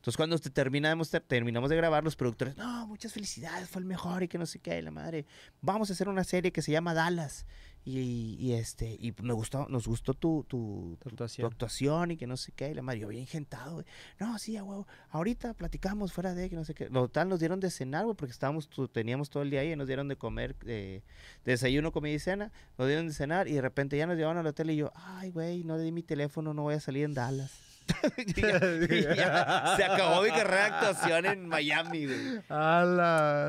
[0.02, 4.24] Entonces cuando te terminamos, terminamos de grabar, los productores, no, muchas felicidades, fue el mejor
[4.24, 5.28] y que no sé qué, y la madre,
[5.62, 7.46] vamos a hacer una serie que se llama Dallas.
[7.84, 11.42] Y, y este, y me gustó, nos gustó tu, tu, Tu tu- actuación.
[11.50, 13.86] tu actuación y que no sé qué, y la madre, yo bien gentado, güey.
[14.20, 14.88] No, sí, a huevo.
[15.10, 16.90] Ahorita platicamos fuera de que no sé qué.
[16.90, 19.72] Lo tal nos dieron de cenar, güey, porque estábamos, tu- teníamos todo el día ahí
[19.72, 21.02] y nos dieron de comer, eh,
[21.46, 22.52] desayuno, comida y cena.
[22.78, 25.32] Nos dieron de cenar y de repente ya nos llevaron al hotel y yo, ay,
[25.32, 27.52] güey, no le di mi teléfono, no voy a salir en Dallas.
[28.18, 32.08] Y ya- y ya se acabó mi carrera de actuación en Miami.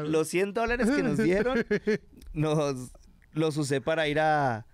[0.08, 1.64] Los 100 dólares que nos dieron,
[2.32, 2.90] nos
[3.32, 4.66] los usé para ir a,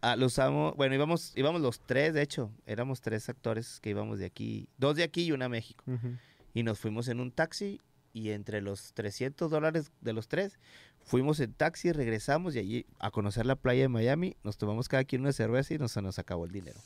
[0.00, 4.18] a los usamos, bueno, íbamos, íbamos los tres, de hecho, éramos tres actores que íbamos
[4.18, 5.84] de aquí, dos de aquí y una a México.
[5.86, 6.16] Ujú.
[6.54, 7.80] Y nos fuimos en un taxi
[8.12, 10.58] y entre los 300 dólares de los tres,
[11.02, 15.04] fuimos en taxi, regresamos y allí a conocer la playa de Miami, nos tomamos cada
[15.04, 16.80] quien una cerveza y nos, se nos acabó el dinero.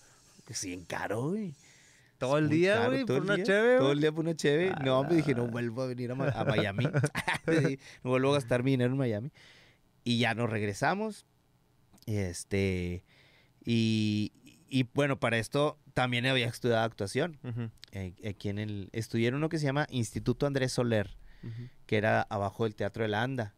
[0.46, 1.54] Que sí, en caro, güey.
[2.26, 4.70] Todo el día, caro, güey, por una día, cheve, Todo el día por una cheve.
[4.70, 6.84] A No, me dije, no vuelvo a venir a, Ma- a Miami.
[8.04, 9.30] No vuelvo a gastar mi dinero en Miami.
[10.04, 11.26] Y ya nos regresamos.
[12.06, 13.04] Este.
[13.64, 14.32] Y,
[14.68, 17.38] y bueno, para esto también había estudiado actuación.
[17.92, 21.16] Eh, aquí en el, estudié en uno que se llama Instituto Andrés Soler,
[21.86, 23.54] que era abajo del Teatro de la Anda.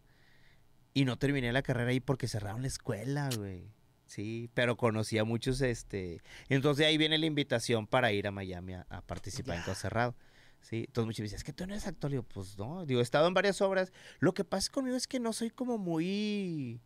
[0.94, 3.64] Y no terminé la carrera ahí porque cerraron la escuela, güey.
[4.06, 6.22] Sí, pero conocí a muchos, este...
[6.48, 10.14] Entonces ahí viene la invitación para ir a Miami a, a participar en Cosa Cerrado.
[10.62, 12.10] Sí, entonces muchos me dicen, es que tú no eres actor.
[12.10, 13.92] Digo, pues no, digo, he estado en varias obras.
[14.18, 16.80] Lo que pasa conmigo es que no soy como muy...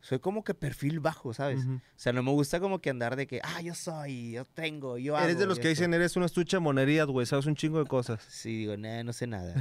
[0.00, 1.64] Soy como que perfil bajo, ¿sabes?
[1.64, 4.98] O sea, no me gusta como que andar de que, ah, yo soy, yo tengo,
[4.98, 5.26] yo hago.
[5.26, 5.82] Eres de los y que esto".
[5.82, 8.20] dicen, eres una estucha monerías, güey, sabes un chingo de cosas.
[8.28, 9.54] Sí, digo, nah, no sé nada.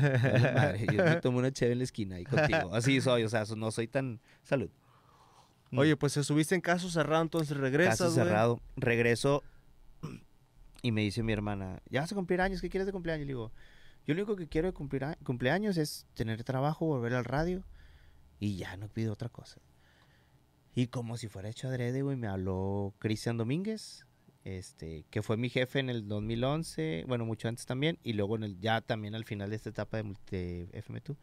[0.56, 2.72] madre, Yo me tomo una chévere en la esquina ahí contigo.
[2.74, 4.20] Así soy, o sea, no soy tan...
[4.42, 4.72] Salud.
[5.72, 5.80] Mm.
[5.80, 8.62] Oye, pues se subiste en caso cerrado, entonces regresas, Caso cerrado.
[8.76, 9.44] Regreso
[10.82, 13.26] y me dice mi hermana, ya vas a cumplir años, ¿qué quieres de cumpleaños?
[13.26, 13.52] Le digo,
[14.06, 17.64] yo lo único que quiero de cumplir cumpleaños es tener trabajo, volver al radio
[18.40, 19.62] y ya no pido otra cosa.
[20.76, 24.06] Y como si fuera hecho adrede, güey, me habló Cristian Domínguez,
[24.44, 28.44] este, que fue mi jefe en el 2011, bueno, mucho antes también, y luego en
[28.44, 31.18] el, ya también al final de esta etapa de, de FM2,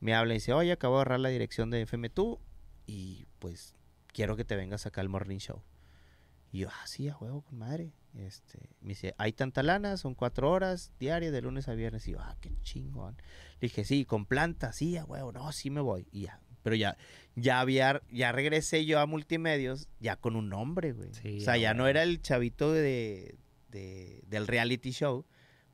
[0.00, 2.38] me habla y dice, oye, acabo de agarrar la dirección de FM2
[2.86, 3.76] y pues
[4.12, 5.62] quiero que te vengas acá al Morning Show.
[6.50, 7.92] Y yo, ah, sí, a huevo, con madre.
[8.14, 12.06] Este, me dice, hay tanta lana, son cuatro horas diarias de lunes a viernes.
[12.08, 13.16] Y yo, ah, qué chingón.
[13.60, 16.06] Le dije, sí, con planta, sí, a huevo, no, sí me voy.
[16.12, 16.98] Y ya, pero ya,
[17.36, 21.14] ya había, ya regresé yo a multimedios, ya con un nombre, güey.
[21.14, 23.36] Sí, o sea, ya no era el chavito de,
[23.70, 25.24] de- del reality show,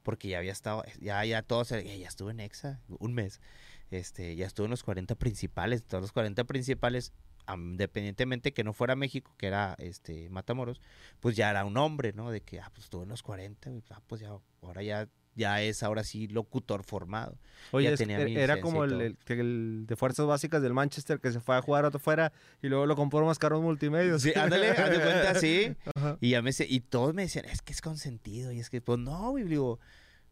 [0.09, 3.43] porque ya había estado, ya, ya todos, ya, ya estuve en EXA, un mes.
[3.91, 7.13] Este, ya estuve en los 40 principales, todos los 40 principales,
[7.47, 10.81] independientemente que no fuera México, que era este Matamoros,
[11.21, 12.31] pues ya era un hombre, ¿no?
[12.31, 14.31] De que, ah, pues estuve en los 40, güey, ah, pues ya,
[14.63, 17.39] ahora ya, ya es ahora sí locutor formado.
[17.71, 21.33] Oye, Ya es- tenía mi era como el, el- de fuerzas básicas del Manchester que
[21.33, 24.19] se fue a jugar a afuera y luego lo compró más caro en multimedia.
[24.19, 25.75] Sí, ándale, haz de cuenta, sí.
[25.95, 26.19] Ajá.
[26.21, 28.99] Y ya me y todos me decían, es que es consentido, y es que, pues
[28.99, 29.79] no, digo,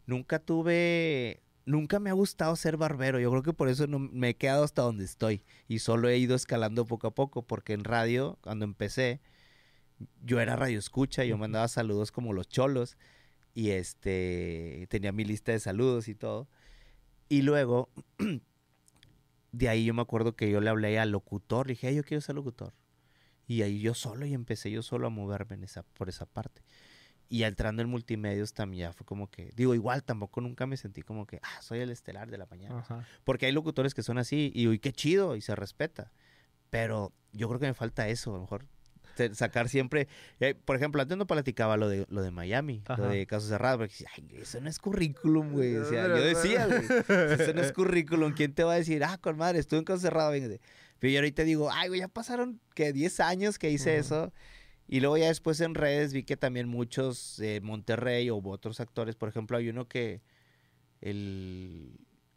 [0.05, 4.29] nunca tuve, nunca me ha gustado ser barbero, yo creo que por eso no, me
[4.29, 7.83] he quedado hasta donde estoy, y solo he ido escalando poco a poco, porque en
[7.83, 9.21] radio, cuando empecé,
[10.23, 12.97] yo era radio escucha, yo mandaba saludos como los cholos,
[13.57, 16.47] y este, tenía mi lista de saludos y todo,
[17.27, 17.89] y luego,
[19.51, 22.03] de ahí yo me acuerdo que yo le hablé al locutor, le dije, "Ay, yo
[22.03, 22.75] quiero ser locutor.
[23.47, 26.61] Y ahí yo solo, y empecé yo solo a moverme en esa, por esa parte.
[27.29, 31.01] Y entrando en multimedios también ya fue como que, digo, igual tampoco nunca me sentí
[31.01, 32.77] como que, ah, soy el estelar de la mañana.
[32.81, 33.07] Ajá.
[33.23, 36.11] Porque hay locutores que son así, y uy, qué chido, y se respeta.
[36.69, 38.67] Pero yo creo que me falta eso, a lo mejor
[39.33, 40.07] sacar siempre,
[40.39, 43.01] eh, por ejemplo, antes no platicaba lo de, lo de Miami, Ajá.
[43.01, 45.75] lo de casos cerrados, porque decía, ay, eso no es currículum, güey.
[45.77, 46.81] O sea, yo decía, güey,
[47.39, 50.01] eso no es currículum, ¿quién te va a decir, ah, con madre, estuve en casos
[50.01, 50.61] cerrados, véngase?
[50.99, 54.33] Pero yo ahorita digo, ay, güey, ya pasaron, que 10 años que hice eso.
[54.87, 59.15] Y luego ya después en redes vi que también muchos de Monterrey o otros actores,
[59.15, 60.21] por ejemplo, hay uno que,
[61.01, 61.91] el,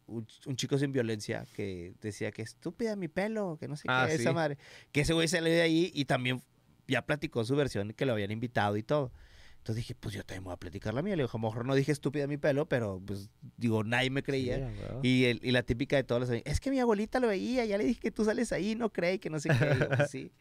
[0.07, 4.07] un, un chico sin violencia que decía que estúpida mi pelo, que no sé Ah,
[4.09, 4.35] qué, esa sí.
[4.35, 4.59] madre.
[4.93, 6.43] Que ese güey salió de ahí y también
[6.91, 9.13] ya platicó su versión, que lo habían invitado y todo.
[9.59, 11.17] Entonces dije, pues yo también voy a platicar la mía.
[11.17, 14.23] Le digo, a lo mejor no dije estúpida mi pelo, pero pues digo, nadie me
[14.23, 14.71] creía.
[14.71, 14.75] Sí.
[15.03, 17.65] Y, el- y la típica de todos los años, es que mi abuelita lo veía,
[17.67, 19.77] ya le dije que tú sales ahí, no cree, que no sé qué.
[19.79, 20.33] Yo, "Pues sí.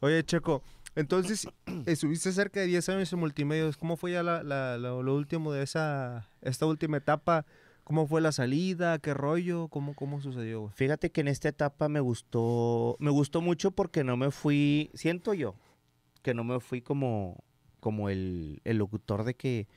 [0.00, 0.62] Oye, Checo,
[0.96, 1.48] entonces
[1.86, 3.76] estuviste cerca de 10 años en multimedios.
[3.76, 7.46] ¿Cómo fue ya la, la- lo, lo último de esa, esta última etapa?
[7.84, 8.98] ¿Cómo fue la salida?
[8.98, 9.68] ¿Qué rollo?
[9.68, 10.72] ¿Cómo, cómo sucedió, güey?
[10.74, 15.34] Fíjate que en esta etapa me gustó, me gustó mucho porque no me fui, siento
[15.34, 15.54] yo,
[16.22, 17.44] que no me fui como,
[17.80, 19.68] como el, el locutor de que,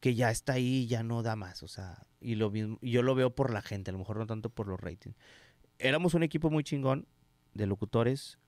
[0.00, 3.02] que ya está ahí y ya no da más, o sea, y lo mismo, yo
[3.02, 5.16] lo veo por la gente, a lo mejor no tanto por los ratings.
[5.78, 7.06] Éramos un equipo muy chingón
[7.52, 8.38] de locutores.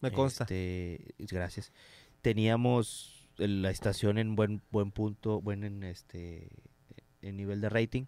[0.00, 0.44] Me consta.
[0.44, 1.72] Este, gracias.
[2.20, 6.50] Teníamos la estación en buen, buen punto, buen en este
[7.22, 8.04] en nivel de rating.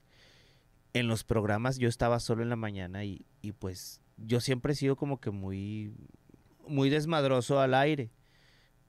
[0.99, 4.77] En los programas yo estaba solo en la mañana y, y pues yo siempre he
[4.77, 5.93] sido como que muy,
[6.67, 8.11] muy desmadroso al aire,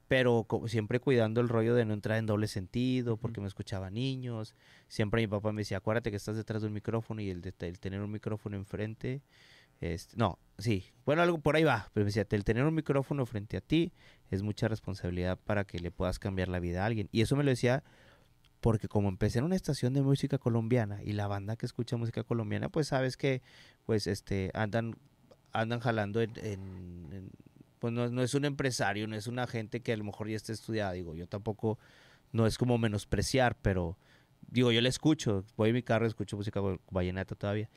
[0.07, 3.93] pero co- siempre cuidando el rollo de no entrar en doble sentido, porque me escuchaban
[3.95, 4.55] niños.
[4.87, 7.53] Siempre mi papá me decía, acuérdate que estás detrás de un micrófono y el, de,
[7.59, 9.21] el tener un micrófono enfrente.
[9.81, 13.25] Este, no, sí, bueno, algo por ahí va, pero me decía, el tener un micrófono
[13.25, 13.91] frente a ti
[14.31, 17.09] es mucha responsabilidad para que le puedas cambiar la vida a alguien.
[17.11, 17.83] Y eso me lo decía
[18.59, 22.23] porque como empecé en una estación de música colombiana y la banda que escucha música
[22.23, 23.41] colombiana, pues sabes que
[23.85, 24.95] pues este andan
[25.53, 27.31] andan jalando en, en- en-
[27.79, 30.35] pues no, no es un empresario, no es una gente que a lo mejor ya
[30.35, 31.77] esté estudiada, digo, yo tampoco
[32.31, 33.97] no es como menospreciar, pero
[34.49, 37.69] digo, yo le escucho, voy en mi carro, escucho música vallenata todavía.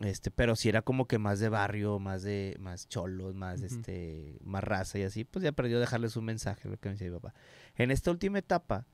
[0.00, 3.66] Este, pero si era como que más de barrio, más de, más cholos, más Ujú.
[3.66, 7.08] este, más raza y así, pues ya perdió dejarles un mensaje, lo que me decía
[7.10, 7.32] mi papá.
[7.76, 8.86] En esta última etapa,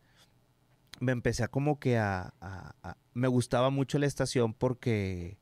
[1.00, 5.38] me empecé a como que a, a- a- me gustaba mucho la estación porque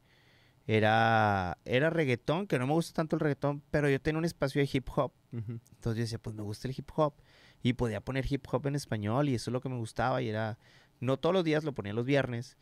[0.67, 4.61] era, era reggaetón, que no me gusta tanto el reggaetón, pero yo tenía un espacio
[4.63, 5.13] de hip hop.
[5.33, 7.15] Entonces yo decía, pues me gusta el hip hop.
[7.63, 10.23] Y podía poner hip hop en español y eso es lo que me gustaba.
[10.23, 10.59] Y era,
[11.01, 12.57] no todos los días, lo ponía los viernes.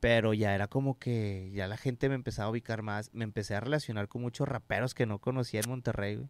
[0.00, 3.10] Pero ya era como que ya la gente me empezaba a ubicar más.
[3.14, 6.26] Me empecé a relacionar con muchos raperos que no conocía en Monterrey,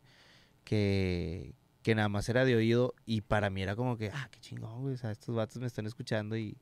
[0.64, 2.95] Que, que nada más era de oído.
[3.07, 4.95] Y para mí era como que, ah, qué chingón, güey.
[4.95, 6.57] O sea, estos vatos me están escuchando y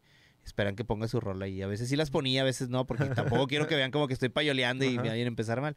[0.45, 1.63] esperan que ponga su rol ahí.
[1.63, 4.15] A veces sí las ponía, a veces no, porque tampoco quiero que vean como que
[4.15, 5.03] estoy payoleando y Ajá.
[5.03, 5.77] me vayan a empezar mal.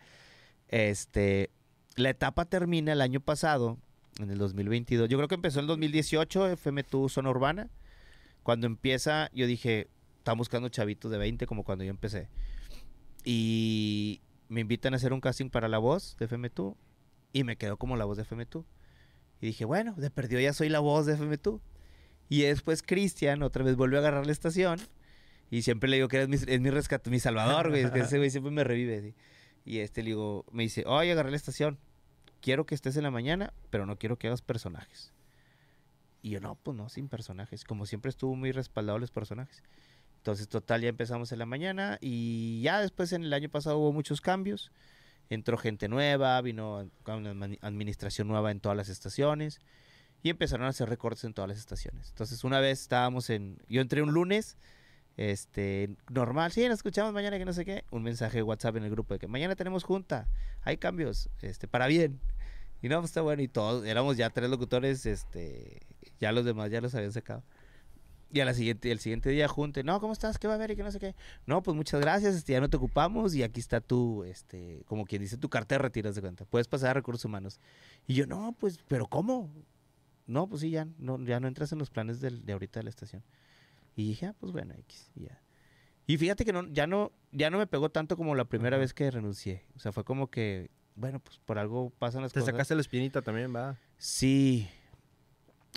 [0.69, 1.51] Este,
[1.95, 3.77] la etapa termina el año pasado,
[4.19, 5.09] en el 2022.
[5.09, 7.69] Yo creo que empezó en el 2018, FM Tu Zona Urbana.
[8.43, 12.27] Cuando empieza, yo dije, están buscando chavitos de 20, como cuando yo empecé.
[13.23, 16.75] Y me invitan a hacer un casting para la voz de FM Tu.
[17.31, 18.65] Y me quedo como la voz de FM Tu.
[19.41, 21.61] Y dije, bueno, de perdido ya soy la voz de FM Tu.
[22.29, 24.79] Y después Cristian otra vez vuelve a agarrar la estación.
[25.51, 27.91] Y siempre le digo que eres mi, es mi rescate, mi salvador, güey.
[27.91, 29.13] que ese güey siempre me revive.
[29.65, 31.77] Y este le digo, me dice, oye, agarré la estación.
[32.41, 35.13] Quiero que estés en la mañana, pero no quiero que hagas personajes.
[36.21, 37.65] Y yo, no, pues no, sin personajes.
[37.65, 39.61] Como siempre estuvo muy respaldado los personajes.
[40.17, 41.97] Entonces, total, ya empezamos en la mañana.
[42.01, 44.71] Y ya después, en el año pasado, hubo muchos cambios.
[45.29, 49.59] Entró gente nueva, vino una admi- administración nueva en todas las estaciones.
[50.21, 52.09] Y empezaron a hacer recortes en todas las estaciones.
[52.09, 53.57] Entonces, una vez estábamos en.
[53.67, 54.57] Yo entré un lunes,
[55.17, 57.83] este, normal, sí, nos escuchamos mañana, que no sé qué.
[57.91, 60.29] Un mensaje de WhatsApp en el grupo de que mañana tenemos junta,
[60.61, 62.21] hay cambios, este, para bien.
[62.81, 63.41] Y no, pues está bueno.
[63.41, 65.81] Y todos, éramos ya tres locutores, este,
[66.19, 67.43] ya los demás ya los habían sacado.
[68.33, 70.39] Y a la siguiente, el siguiente día junte, no, ¿cómo estás?
[70.39, 70.71] ¿Qué va a haber?
[70.71, 71.15] Y que no sé qué.
[71.45, 75.05] No, pues muchas gracias, este, ya no te ocupamos y aquí está tu, este, como
[75.05, 76.43] quien dice, tu carta de retiros de cuenta.
[76.45, 77.59] Puedes pasar a recursos humanos.
[78.07, 79.53] Y yo, no, pues, ¿pero cómo?
[80.25, 82.85] No, pues sí, ya no, ya no entras en los planes del- de ahorita de
[82.85, 83.23] la estación.
[83.95, 85.39] Y dije, ah, pues bueno, X, y ya.
[86.07, 88.81] Y fíjate que no, ya no, ya no me pegó tanto como la primera Ajá.
[88.81, 89.63] vez que renuncié.
[89.75, 92.51] O sea, fue como que, bueno, pues por algo pasan las Te cosas.
[92.53, 93.77] sacaste la espinita también, va.
[93.97, 94.67] Sí.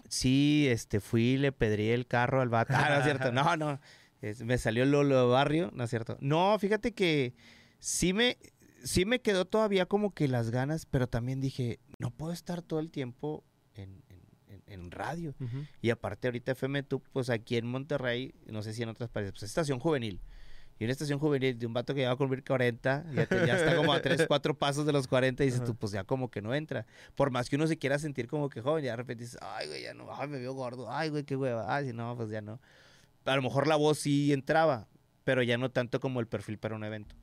[0.09, 2.73] Sí, este, fui, le pedrí el carro al vato.
[2.77, 3.33] Ah, no es cierto.
[3.33, 3.81] No, no.
[4.23, 6.17] Es- me salió el Lolo barrio, no es cierto.
[6.21, 7.35] No, fíjate que
[7.79, 8.39] sí me,
[8.85, 12.81] sí me quedó todavía como que las ganas, pero también dije, no puedo estar todo
[12.81, 15.35] el tiempo en, en- en- radio.
[15.83, 19.33] Y aparte ahorita FM tú, pues aquí en Monterrey, no sé si en otras partes,
[19.33, 20.21] pues es estación juvenil.
[20.79, 23.47] Y una estación juvenil de un vato que ya va a cumplir 40, ya, te-
[23.47, 25.67] ya está como a 3, 4 pasos de los 40 y dices Ajá.
[25.67, 26.85] tú, pues ya como que no entra.
[27.15, 29.69] Por más que uno se quiera sentir como que joven, ya de repente dices, ay,
[29.69, 32.29] güey, ya no, ay, me veo gordo, ay, güey, qué hueva, ay, si no, pues
[32.29, 32.61] ya no.
[33.25, 34.87] A lo mejor la voz sí entraba,
[35.25, 37.17] pero ya no tanto como el perfil para un evento.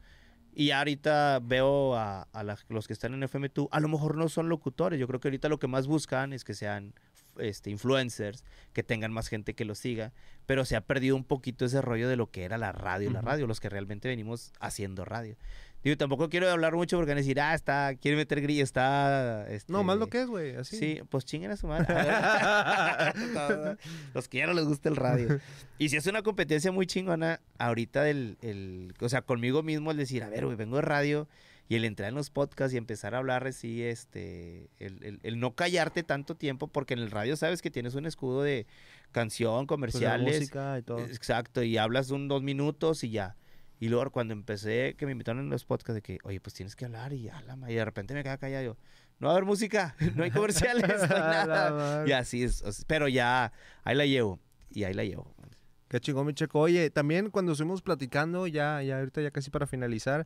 [0.55, 4.29] Y ahorita veo a, a la- los que están en FM2, a lo mejor no
[4.29, 4.99] son locutores.
[4.99, 6.93] Yo creo que ahorita lo que más buscan es que sean
[7.39, 8.43] este, influencers,
[8.73, 10.11] que tengan más gente que los siga,
[10.45, 13.19] pero se ha perdido un poquito ese rollo de lo que era la radio, la
[13.19, 13.27] Ujú.
[13.27, 15.35] radio, los que realmente venimos haciendo radio.
[15.83, 19.45] Digo, tampoco quiero hablar mucho porque van a decir, ah, está, quiere meter grillo, está...
[19.67, 20.77] No, más lo este, que es, güey, así.
[20.77, 21.93] Sí, pues chinguen a su madre.
[24.13, 25.39] Los que ya no les gusta el radio.
[25.79, 29.97] Y si es una competencia muy chingona, ahorita del, el, o sea, conmigo mismo el
[29.97, 31.27] decir, a ver, güey, vengo de radio
[31.69, 35.39] y el entrar en los podcasts y empezar a hablar así, este, el, el- el
[35.39, 38.67] no callarte tanto tiempo, porque en el radio sabes que tienes un escudo de
[39.11, 40.39] canción, Pues comerciales.
[40.41, 40.99] música y todo.
[40.99, 43.35] Exacto, y hablas un dos minutos y ya.
[43.79, 46.75] Y luego cuando empecé, que me invitaron en los podcasts de que, oye, pues tienes
[46.75, 48.63] que hablar y, ya, la ma- y de repente me quedaba callado.
[48.63, 48.77] Yo,
[49.19, 52.03] no va a haber música, no hay comerciales, no hay nada.
[52.07, 53.51] Y así es, pero ya,
[53.83, 55.33] ahí la llevo, y ahí la llevo.
[55.93, 56.59] Qué chingón, mi checo.
[56.59, 60.25] Oye, también cuando estuvimos platicando, ya, ya ahorita ya casi para finalizar,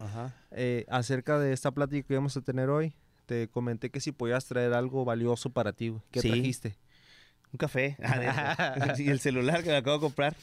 [0.51, 2.93] eh, acerca de esta plática que vamos a tener hoy,
[3.25, 5.93] te comenté que si podías traer algo valioso para ti.
[6.09, 6.29] ¿Qué Sí.
[6.29, 6.77] trajiste?
[7.51, 7.97] Un café.
[8.01, 10.37] Ah, y el celular que me acabo de comprar.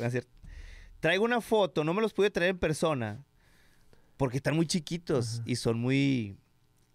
[1.01, 3.25] Traigo una foto, no me los pude traer en persona.
[4.19, 5.43] Porque están muy chiquitos Ajá.
[5.47, 6.37] y son muy.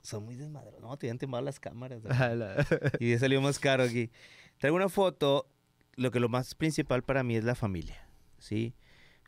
[0.04, 0.82] Son muy desmadrosos.
[0.82, 2.04] No, te habían temblado las cámaras.
[3.00, 4.12] y ya salió más caro aquí.
[4.60, 5.48] Traigo una foto.
[5.96, 8.06] Lo que lo más principal para mí es la familia.
[8.39, 8.73] ¿Sí?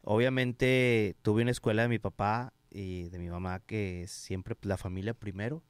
[0.03, 4.77] Obviamente tuve una escuela de mi papá y de mi mamá que es siempre la
[4.77, 5.63] familia primero.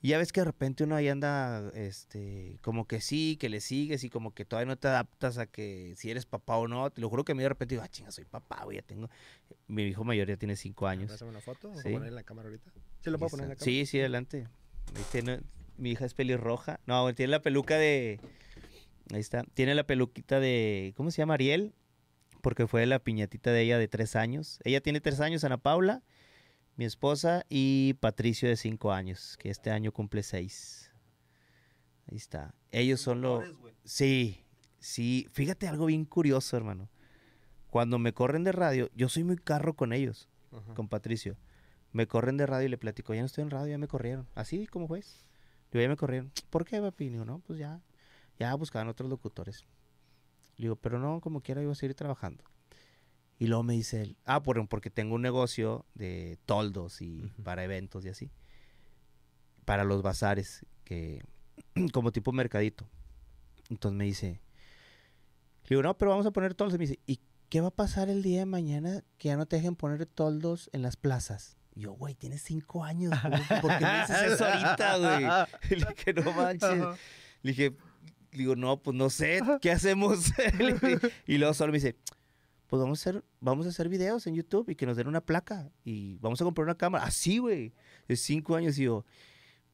[0.00, 3.60] Y ya ves que de repente uno ahí anda, este, como que sí, que le
[3.60, 6.88] sigues y como que todavía no te adaptas a que si eres papá o no.
[6.90, 8.82] Te lo juro que a mí de repente digo, ah, chinga, soy papá, güey, ya
[8.82, 9.10] tengo.
[9.66, 11.10] Mi hijo mayor ya tiene cinco años.
[11.10, 11.68] ¿Pásame una foto?
[11.70, 11.90] ¿Lo Sí.
[11.90, 12.70] poner en la cámara ahorita?
[13.00, 13.64] ¿Sí lo puedo poner en la cámara?
[13.64, 14.46] Sí, sí, adelante.
[15.76, 16.78] Mi hija es pelirroja.
[16.86, 18.20] No, tiene la peluca de.
[19.12, 19.42] Ahí está.
[19.54, 20.92] Tiene la peluquita de.
[20.96, 21.34] ¿Cómo se llama?
[21.34, 21.74] Ariel.
[22.40, 24.60] Porque fue la piñatita de ella de tres años.
[24.64, 26.02] Ella tiene tres años, Ana Paula.
[26.76, 30.92] mi esposa y Patricio de cinco años, que este año cumple seis.
[32.10, 32.54] Ahí está.
[32.70, 33.44] Ellos son los...
[33.84, 34.44] Sí,
[34.78, 35.26] sí.
[35.32, 36.88] Fíjate algo bien curioso, hermano.
[37.70, 40.74] Cuando me corren de radio, yo soy muy carro con ellos, Ajá.
[40.74, 41.36] con Patricio.
[41.92, 44.28] Me corren de radio y le platico, ya no estoy en radio, ya me corrieron.
[44.34, 45.26] Así como juez.
[45.72, 46.30] Digo, ya me corrieron.
[46.48, 47.10] ¿Por qué, papi?
[47.10, 47.80] No, pues ya,
[48.38, 49.64] ya buscaban otros locutores.
[50.58, 52.44] Le digo, pero no, como quiera, iba a seguir trabajando.
[53.38, 57.62] Y luego me dice él, ah, por, porque tengo un negocio de toldos y para
[57.64, 58.30] eventos y así.
[59.64, 61.22] Para los bazares, que
[61.92, 62.88] como tipo mercadito.
[63.70, 64.40] Entonces me dice,
[65.64, 66.74] le digo, no, pero vamos a poner toldos.
[66.74, 69.46] Y me dice, ¿y qué va a pasar el día de mañana que ya no
[69.46, 71.56] te dejen poner toldos en las plazas?
[71.76, 73.14] Y yo, güey, tienes cinco años.
[73.22, 75.24] ¿cómo- ¿Por qué me dices eso ahorita, güey?
[75.80, 76.98] Le dije, no manches.
[77.42, 77.76] Le dije,
[78.32, 80.32] digo, no, pues no sé, ¿qué hacemos?
[81.26, 81.96] Y luego solo me dice,
[82.66, 85.20] pues vamos a hacer, vamos a hacer videos en YouTube y que nos den una
[85.22, 87.04] placa y vamos a comprar una cámara.
[87.04, 87.72] Así, güey,
[88.06, 88.78] de cinco años.
[88.78, 89.04] Y yo,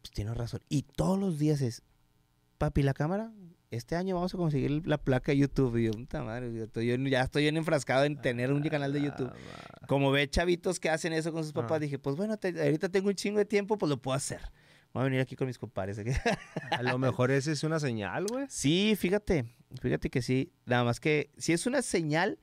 [0.01, 0.61] pues tienes razón.
[0.69, 1.83] Y todos los días es,
[2.59, 3.33] papi, la cámara,
[3.73, 5.77] este año vamos a conseguir la placa de YouTube.
[5.79, 8.93] Y yo, puta madre, yo estoy- yo ya estoy bien enfrascado en tener un canal
[8.93, 9.33] de YouTube.
[9.35, 12.89] Ah, Como ve chavitos que hacen eso con sus papás, dije, pues bueno, te- ahorita
[12.91, 14.41] tengo un chingo de tiempo, pues lo puedo hacer.
[14.95, 15.99] Voy a venir aquí con mis compadres.
[16.71, 18.47] A lo mejor esa es una señal, güey.
[18.49, 19.45] Sí, fíjate,
[19.81, 20.53] fíjate que sí.
[20.67, 22.39] Nada más que sí es una señal,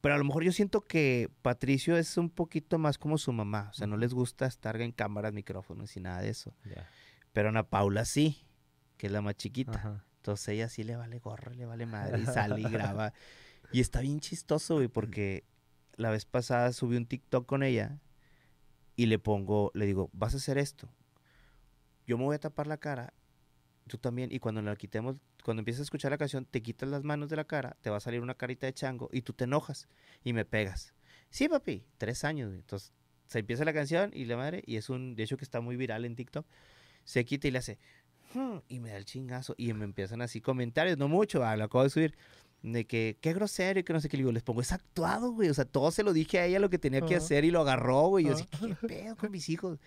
[0.00, 3.68] pero a lo mejor yo siento que Patricio es un poquito más como su mamá.
[3.70, 6.52] O sea, no les gusta estar en cámaras, micrófonos y nada de eso.
[7.32, 8.44] Pero Ana Paula sí,
[8.96, 9.78] que es la más chiquita.
[9.78, 10.04] Ajá.
[10.16, 13.12] Entonces ella sí le vale gorro, le vale madre y sale y graba.
[13.72, 15.44] Y está bien chistoso, güey, porque
[15.96, 17.98] la vez pasada subí un TikTok con ella
[18.94, 20.88] y le pongo, le digo, vas a hacer esto.
[22.06, 23.12] Yo me voy a tapar la cara,
[23.86, 27.02] tú también, y cuando la quitemos, cuando empieces a escuchar la canción, te quitas las
[27.04, 29.44] manos de la cara, te va a salir una carita de chango y tú te
[29.44, 29.88] enojas
[30.22, 30.94] y me pegas.
[31.30, 32.52] Sí, papi, tres años.
[32.54, 32.92] Entonces
[33.26, 35.76] se empieza la canción y la madre, y es un, de hecho que está muy
[35.76, 36.46] viral en TikTok,
[37.04, 37.78] se quita y le hace,
[38.34, 41.64] "Hmm", y me da el chingazo y me empiezan así comentarios, no mucho, ah, lo
[41.64, 42.16] acabo de subir,
[42.62, 45.32] de que qué grosero y que no sé qué, le digo, les pongo, es actuado,
[45.32, 47.50] güey, o sea, todo se lo dije a ella lo que tenía que hacer y
[47.50, 48.44] lo agarró, güey, y yo Ajá.
[48.44, 49.78] así, ¿qué pedo con mis hijos?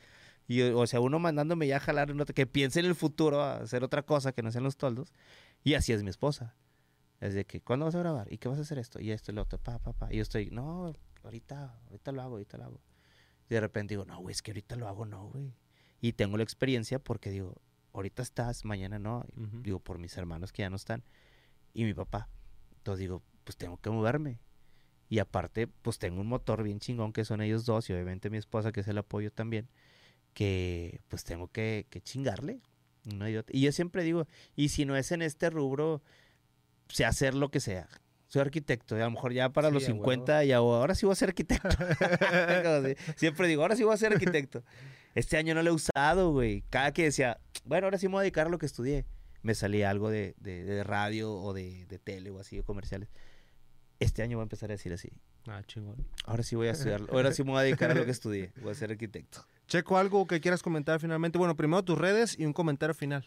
[0.48, 3.84] Y, o sea, uno mandándome ya a jalar, que piense en el futuro, a hacer
[3.84, 5.14] otra cosa que no sean los toldos,
[5.64, 6.56] y así es mi esposa.
[7.20, 8.32] Es de que, ¿cuándo vas a grabar?
[8.32, 9.02] ¿Y qué vas a hacer esto?
[9.02, 10.14] Y esto y lo otro, pa, pa, pa.
[10.14, 12.82] Y yo estoy, no, ahorita, ahorita lo hago, ahorita lo hago.
[13.50, 15.54] Y de repente digo, no, güey, es que ahorita lo hago, no, güey.
[16.00, 17.56] Y tengo la experiencia porque digo,
[17.94, 19.26] ahorita estás, mañana no.
[19.36, 19.62] Ujú.
[19.62, 21.04] Digo, por mis hermanos que ya no están.
[21.74, 22.30] Y mi papá.
[22.78, 24.40] Entonces digo, pues tengo que moverme.
[25.10, 28.38] Y aparte, pues tengo un motor bien chingón que son ellos dos y obviamente mi
[28.38, 29.70] esposa que es el apoyo también.
[30.38, 32.62] Que pues tengo que, que chingarle.
[33.06, 33.28] No.
[33.28, 36.04] Y yo siempre digo, y si no es en este rubro,
[36.90, 37.88] sé hacer lo que sea.
[38.28, 40.94] Soy arquitecto, y a lo mejor ya para Sí, los a 50 ya o- ahora
[40.94, 41.70] sí voy a ser arquitecto.
[43.16, 44.64] Siempre digo, ahora sí voy a ser arquitecto.
[45.16, 46.64] Este año no lo he usado, güey.
[46.70, 49.06] Cada que decía, bueno, ahora sí me voy a dedicar a lo que estudié,
[49.42, 53.10] me salía algo de, de- de radio o de, de tele o así, o comerciales.
[54.00, 55.10] Este año voy a empezar a decir así.
[55.48, 56.06] Ah, chingón.
[56.26, 58.52] Ahora sí voy a estudiar, ahora sí me voy a dedicar a lo que estudié.
[58.62, 59.44] Voy a ser arquitecto.
[59.68, 61.38] Checo, algo que quieras comentar finalmente.
[61.38, 63.26] Bueno, primero tus redes y un comentario final.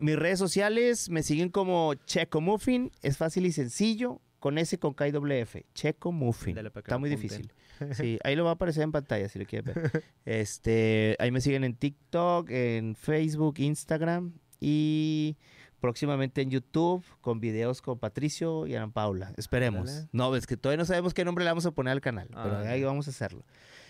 [0.00, 2.90] Mis redes sociales me siguen como Checo Muffin.
[3.02, 4.20] Es fácil y sencillo.
[4.40, 5.64] Con S con K y doble F.
[5.74, 6.54] Checo Muffin.
[6.54, 7.50] Dale pa' que Está muy difícil.
[7.92, 10.04] Sí, ahí lo va a aparecer en pantalla si lo quieren ver.
[10.24, 15.36] Este, ahí me siguen en TikTok, en Facebook, Instagram y
[15.80, 19.32] próximamente en YouTube con videos con Patricio y Ana Paula.
[19.36, 20.06] Esperemos.
[20.12, 22.42] No, es que todavía no sabemos qué nombre le vamos a poner al canal, Ah,
[22.44, 23.44] pero ahí vamos a hacerlo.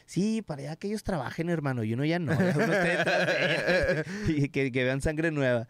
[0.06, 2.32] Sí, para ya que ellos trabajen, hermano, y uno ya no.
[2.32, 2.72] ya uno
[4.28, 5.66] y que, que vean sangre nueva.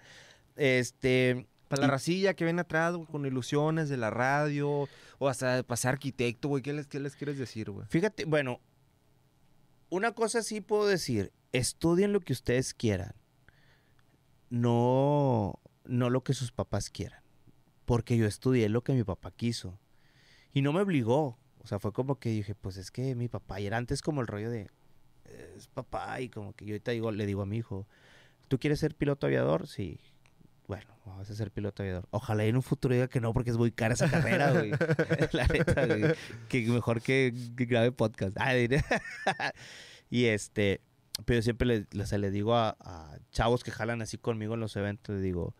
[0.56, 5.28] Este, Para la Y- racilla que ven atrás güey, con ilusiones de la radio o
[5.28, 6.62] hasta para ser arquitecto, güey.
[6.62, 7.86] ¿Qué les, ¿Qué les quieres decir, güey?
[7.88, 8.60] Fíjate, bueno,
[9.88, 13.14] una cosa sí puedo decir, estudien lo que ustedes quieran,
[14.50, 17.22] no, no lo que sus papás quieran,
[17.84, 19.78] porque yo estudié lo que mi papá quiso
[20.52, 23.58] y no me obligó, o sea, fue como que dije, pues es que mi papá,
[23.60, 24.70] y era antes como el rollo de,
[25.56, 27.86] es papá, y como que yo ahorita digo, le digo a mi hijo,
[28.48, 29.66] ¿tú quieres ser piloto aviador?
[29.66, 29.98] Sí.
[30.66, 32.06] Bueno, vamos a ser piloto aviador.
[32.10, 34.70] Ojalá en un futuro diga que no, porque es muy cara esa carrera, güey.
[35.32, 36.02] La neta, güey.
[36.48, 38.36] Que mejor que, grabe podcast.
[38.38, 38.54] Ah,
[40.10, 40.80] y este,
[41.24, 41.86] pero siempre le,
[42.18, 45.54] le- digo a, chavos que jalan así conmigo en los eventos, le digo,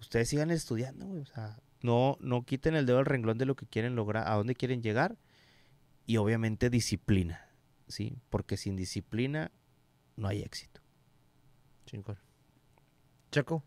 [0.00, 1.22] ustedes sigan estudiando, güey.
[1.22, 4.36] O sea, no, no quiten el dedo del renglón de lo que quieren lograr, a
[4.36, 5.18] dónde quieren llegar.
[6.06, 7.46] Y obviamente disciplina,
[7.88, 8.16] ¿sí?
[8.30, 9.50] Porque sin disciplina
[10.16, 10.80] no hay éxito.
[11.84, 12.18] Chingón.
[13.30, 13.62] Checo,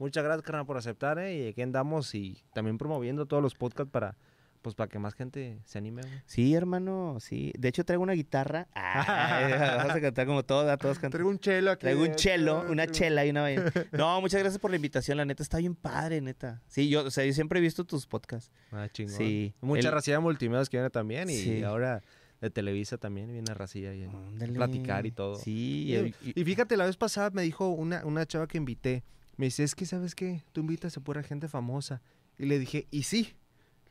[0.00, 1.36] muchas gracias, por aceptar, ¿eh?
[1.36, 4.16] Y aquí andamos y también promoviendo todos los podcasts para,
[4.62, 6.14] pues para que más gente se anime, güey.
[6.26, 7.52] Sí, hermano, sí.
[7.58, 8.68] De hecho, traigo una guitarra.
[8.76, 11.12] Ah, vamos a cantar como todos, a todos cantan.
[11.12, 11.80] Traigo un chelo aquí.
[11.82, 13.72] Traigo un eh, chelo, una chela y una vaina.
[13.92, 15.16] No, muchas gracias por la invitación.
[15.16, 16.62] La neta está bien padre, neta.
[16.68, 18.50] Sí, yo, o sea, yo siempre he visto tus podcasts.
[18.72, 19.16] Ah, chingón.
[19.16, 19.54] Sí.
[19.60, 21.62] Mucha El- racilla de multimedios que viene también y Sí.
[21.62, 22.02] ahora
[22.40, 24.52] de Televisa también viene racilla y Ándale.
[24.52, 25.36] platicar y todo.
[25.36, 25.86] Sí.
[26.22, 29.04] Y, y- y fíjate, la vez pasada me dijo una, una chava que invité,
[29.36, 30.42] me dice, es que, ¿sabes qué?
[30.52, 32.02] Tú invitas a pura gente famosa.
[32.38, 33.34] Y le dije, y sí.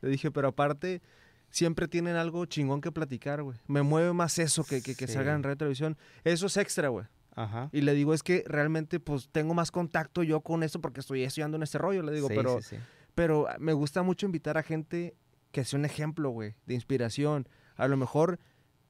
[0.01, 1.01] Le dije, pero aparte,
[1.49, 3.57] siempre tienen algo chingón que platicar, güey.
[3.67, 5.13] Me mueve más eso que, que, que Sí.
[5.13, 5.97] salgan en radio televisión.
[6.23, 7.05] Eso es extra, güey.
[7.35, 7.69] Ajá.
[7.71, 11.23] Y le digo, es que realmente, pues, tengo más contacto yo con eso porque estoy
[11.23, 12.03] estudiando en este rollo.
[12.03, 12.75] Le digo, Sí, pero, sí.
[13.15, 15.15] pero me gusta mucho invitar a gente
[15.51, 17.47] que sea un ejemplo, güey, de inspiración.
[17.75, 18.39] A lo mejor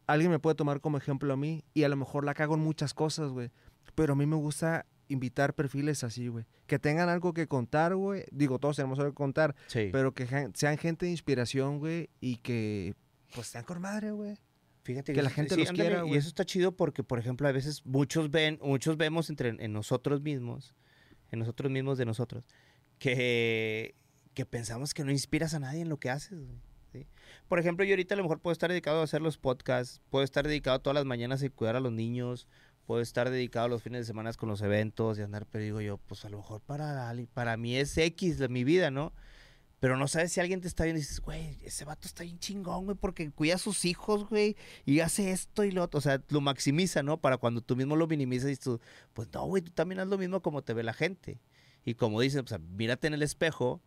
[0.07, 2.61] alguien me puede tomar como ejemplo a mí y a lo mejor la cago en
[2.61, 3.51] muchas cosas, güey.
[3.95, 6.45] Pero a mí me gusta invitar perfiles así, güey.
[6.67, 8.23] Que tengan algo que contar, güey.
[8.31, 9.89] Digo, todos tenemos algo que contar, Sí.
[9.91, 12.95] pero que sean gente de inspiración, güey, y que
[13.35, 14.37] pues sean con madre, güey.
[14.83, 16.17] Fíjate que la gente sí, los ándale, quiera, Y güey.
[16.19, 20.21] eso está chido porque, por ejemplo, a veces muchos ven, muchos vemos entre en nosotros
[20.21, 20.73] mismos,
[21.31, 22.43] en nosotros mismos de nosotros,
[22.97, 23.95] que,
[24.33, 26.39] que pensamos que no inspiras a nadie en lo que haces.
[26.39, 26.59] güey,
[26.91, 27.07] ¿sí?
[27.47, 30.23] Por ejemplo, yo ahorita a lo mejor puedo estar dedicado a hacer los podcasts, puedo
[30.23, 32.47] estar dedicado todas las mañanas a cuidar a los niños,
[32.89, 35.99] puedo estar dedicado los fines de semana con los eventos y andar, pero digo yo,
[35.99, 39.13] pues a lo mejor para, para mí es X la- mi vida, ¿no?
[39.79, 42.39] Pero no sabes si alguien te está viendo y dices, güey, ese vato está bien
[42.39, 44.55] chingón, güey, porque cuida a sus hijos, güey,
[44.87, 45.99] y hace esto y lo otro.
[45.99, 47.17] O sea, lo maximiza, ¿no?
[47.21, 48.81] Para cuando tú mismo lo minimizas y tú,
[49.13, 51.39] pues no, güey, tú también haz lo mismo como te ve la gente.
[51.85, 53.83] Y como dicen, pues mírate en el espejo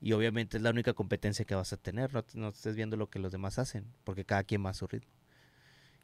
[0.00, 2.14] y obviamente es la única competencia que vas a tener.
[2.14, 4.86] No, no estés viendo lo que los demás hacen, porque cada quien va a su
[4.86, 5.10] ritmo.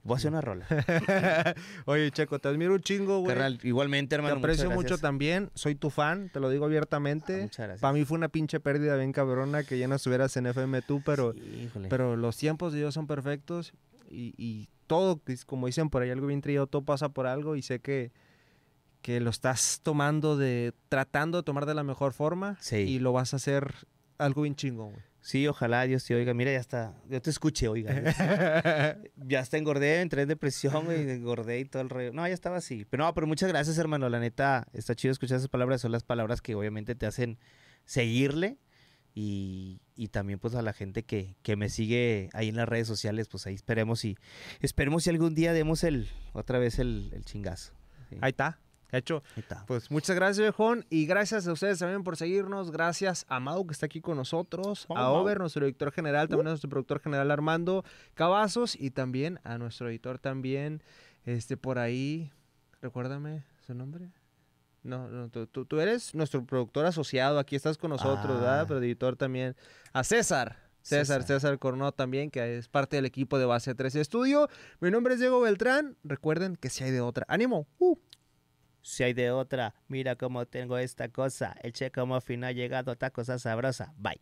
[0.03, 0.67] Voy a hacer una rola.
[1.85, 3.35] Oye, Checo, te admiro un chingo, güey.
[3.35, 4.37] Carnal, igualmente, Te hermano.
[4.37, 5.51] muchas aprecio mucho también.
[5.55, 7.35] Soy tu fan, te lo digo abiertamente.
[7.35, 7.81] Ah, muchas gracias.
[7.81, 11.03] Para mí fue una pinche pérdida bien cabrona que ya no estuvieras en FM tú,
[11.05, 11.33] pero...
[11.35, 11.71] Sí.
[11.91, 13.73] Pero los tiempos de Dios son perfectos
[14.11, 17.63] y, y todo, como dicen por ahí, algo bien trillado, todo pasa por algo y
[17.63, 18.11] sé que,
[19.03, 22.77] que lo estás tomando de, tratando de tomar de la mejor forma Sí.
[22.77, 23.75] y lo vas a hacer
[24.19, 25.03] algo bien chingón, güey.
[25.23, 26.33] Sí, ojalá Dios te oiga.
[26.33, 26.95] Mira, ya está.
[27.09, 27.93] Yo te escuché, oiga.
[29.17, 32.13] ya hasta engordé, entré en depresión, güey, engordé y todo el rollo.
[32.13, 32.87] No, ya estaba así.
[32.89, 34.09] Pero no, pero muchas gracias, hermano.
[34.09, 35.83] La neta, está chido escuchar esas palabras.
[35.83, 37.39] Son las palabras que obviamente te hacen
[37.85, 38.59] seguirle.
[39.15, 42.87] Y, y también pues a la gente que, que me sigue ahí en las redes
[42.87, 44.17] sociales, pues ahí esperemos y
[44.61, 47.75] esperemos si algún día demos el otra vez el, el chingazo.
[48.09, 48.61] Sí, Ahí está,
[48.99, 49.23] hecho.
[49.37, 49.65] ahí está.
[49.67, 52.71] Pues muchas gracias, viejón, y gracias a ustedes también por seguirnos.
[52.71, 55.15] Gracias a Mau, que está aquí con nosotros, a Mau.
[55.17, 57.85] Over, nuestro director general, también a nuestro productor general Armando
[58.15, 60.83] Cavazos, y también a nuestro editor también,
[61.25, 62.31] este, por ahí,
[62.81, 64.11] recuérdame su nombre.
[64.83, 68.41] No, no tú, tú- tú eres nuestro productor asociado, aquí estás con nosotros, Ah.
[68.41, 68.65] ¿verdad?
[68.69, 69.55] Pero editor también.
[69.93, 70.57] A César.
[70.83, 71.23] César, César.
[71.25, 74.49] César Coronado también, que es parte del equipo de Base 13 Estudio.
[74.81, 75.99] Mi nombre es Diego Beltrán.
[76.03, 77.27] Recuerden que si hay de otra.
[77.29, 77.67] ¡Ánimo!
[77.79, 77.99] ¡Uh!
[78.83, 81.55] Si hay de otra, mira cómo tengo esta cosa.
[81.63, 83.93] El che como fin ha llegado, otra cosa sabrosa.
[83.97, 84.21] Bye.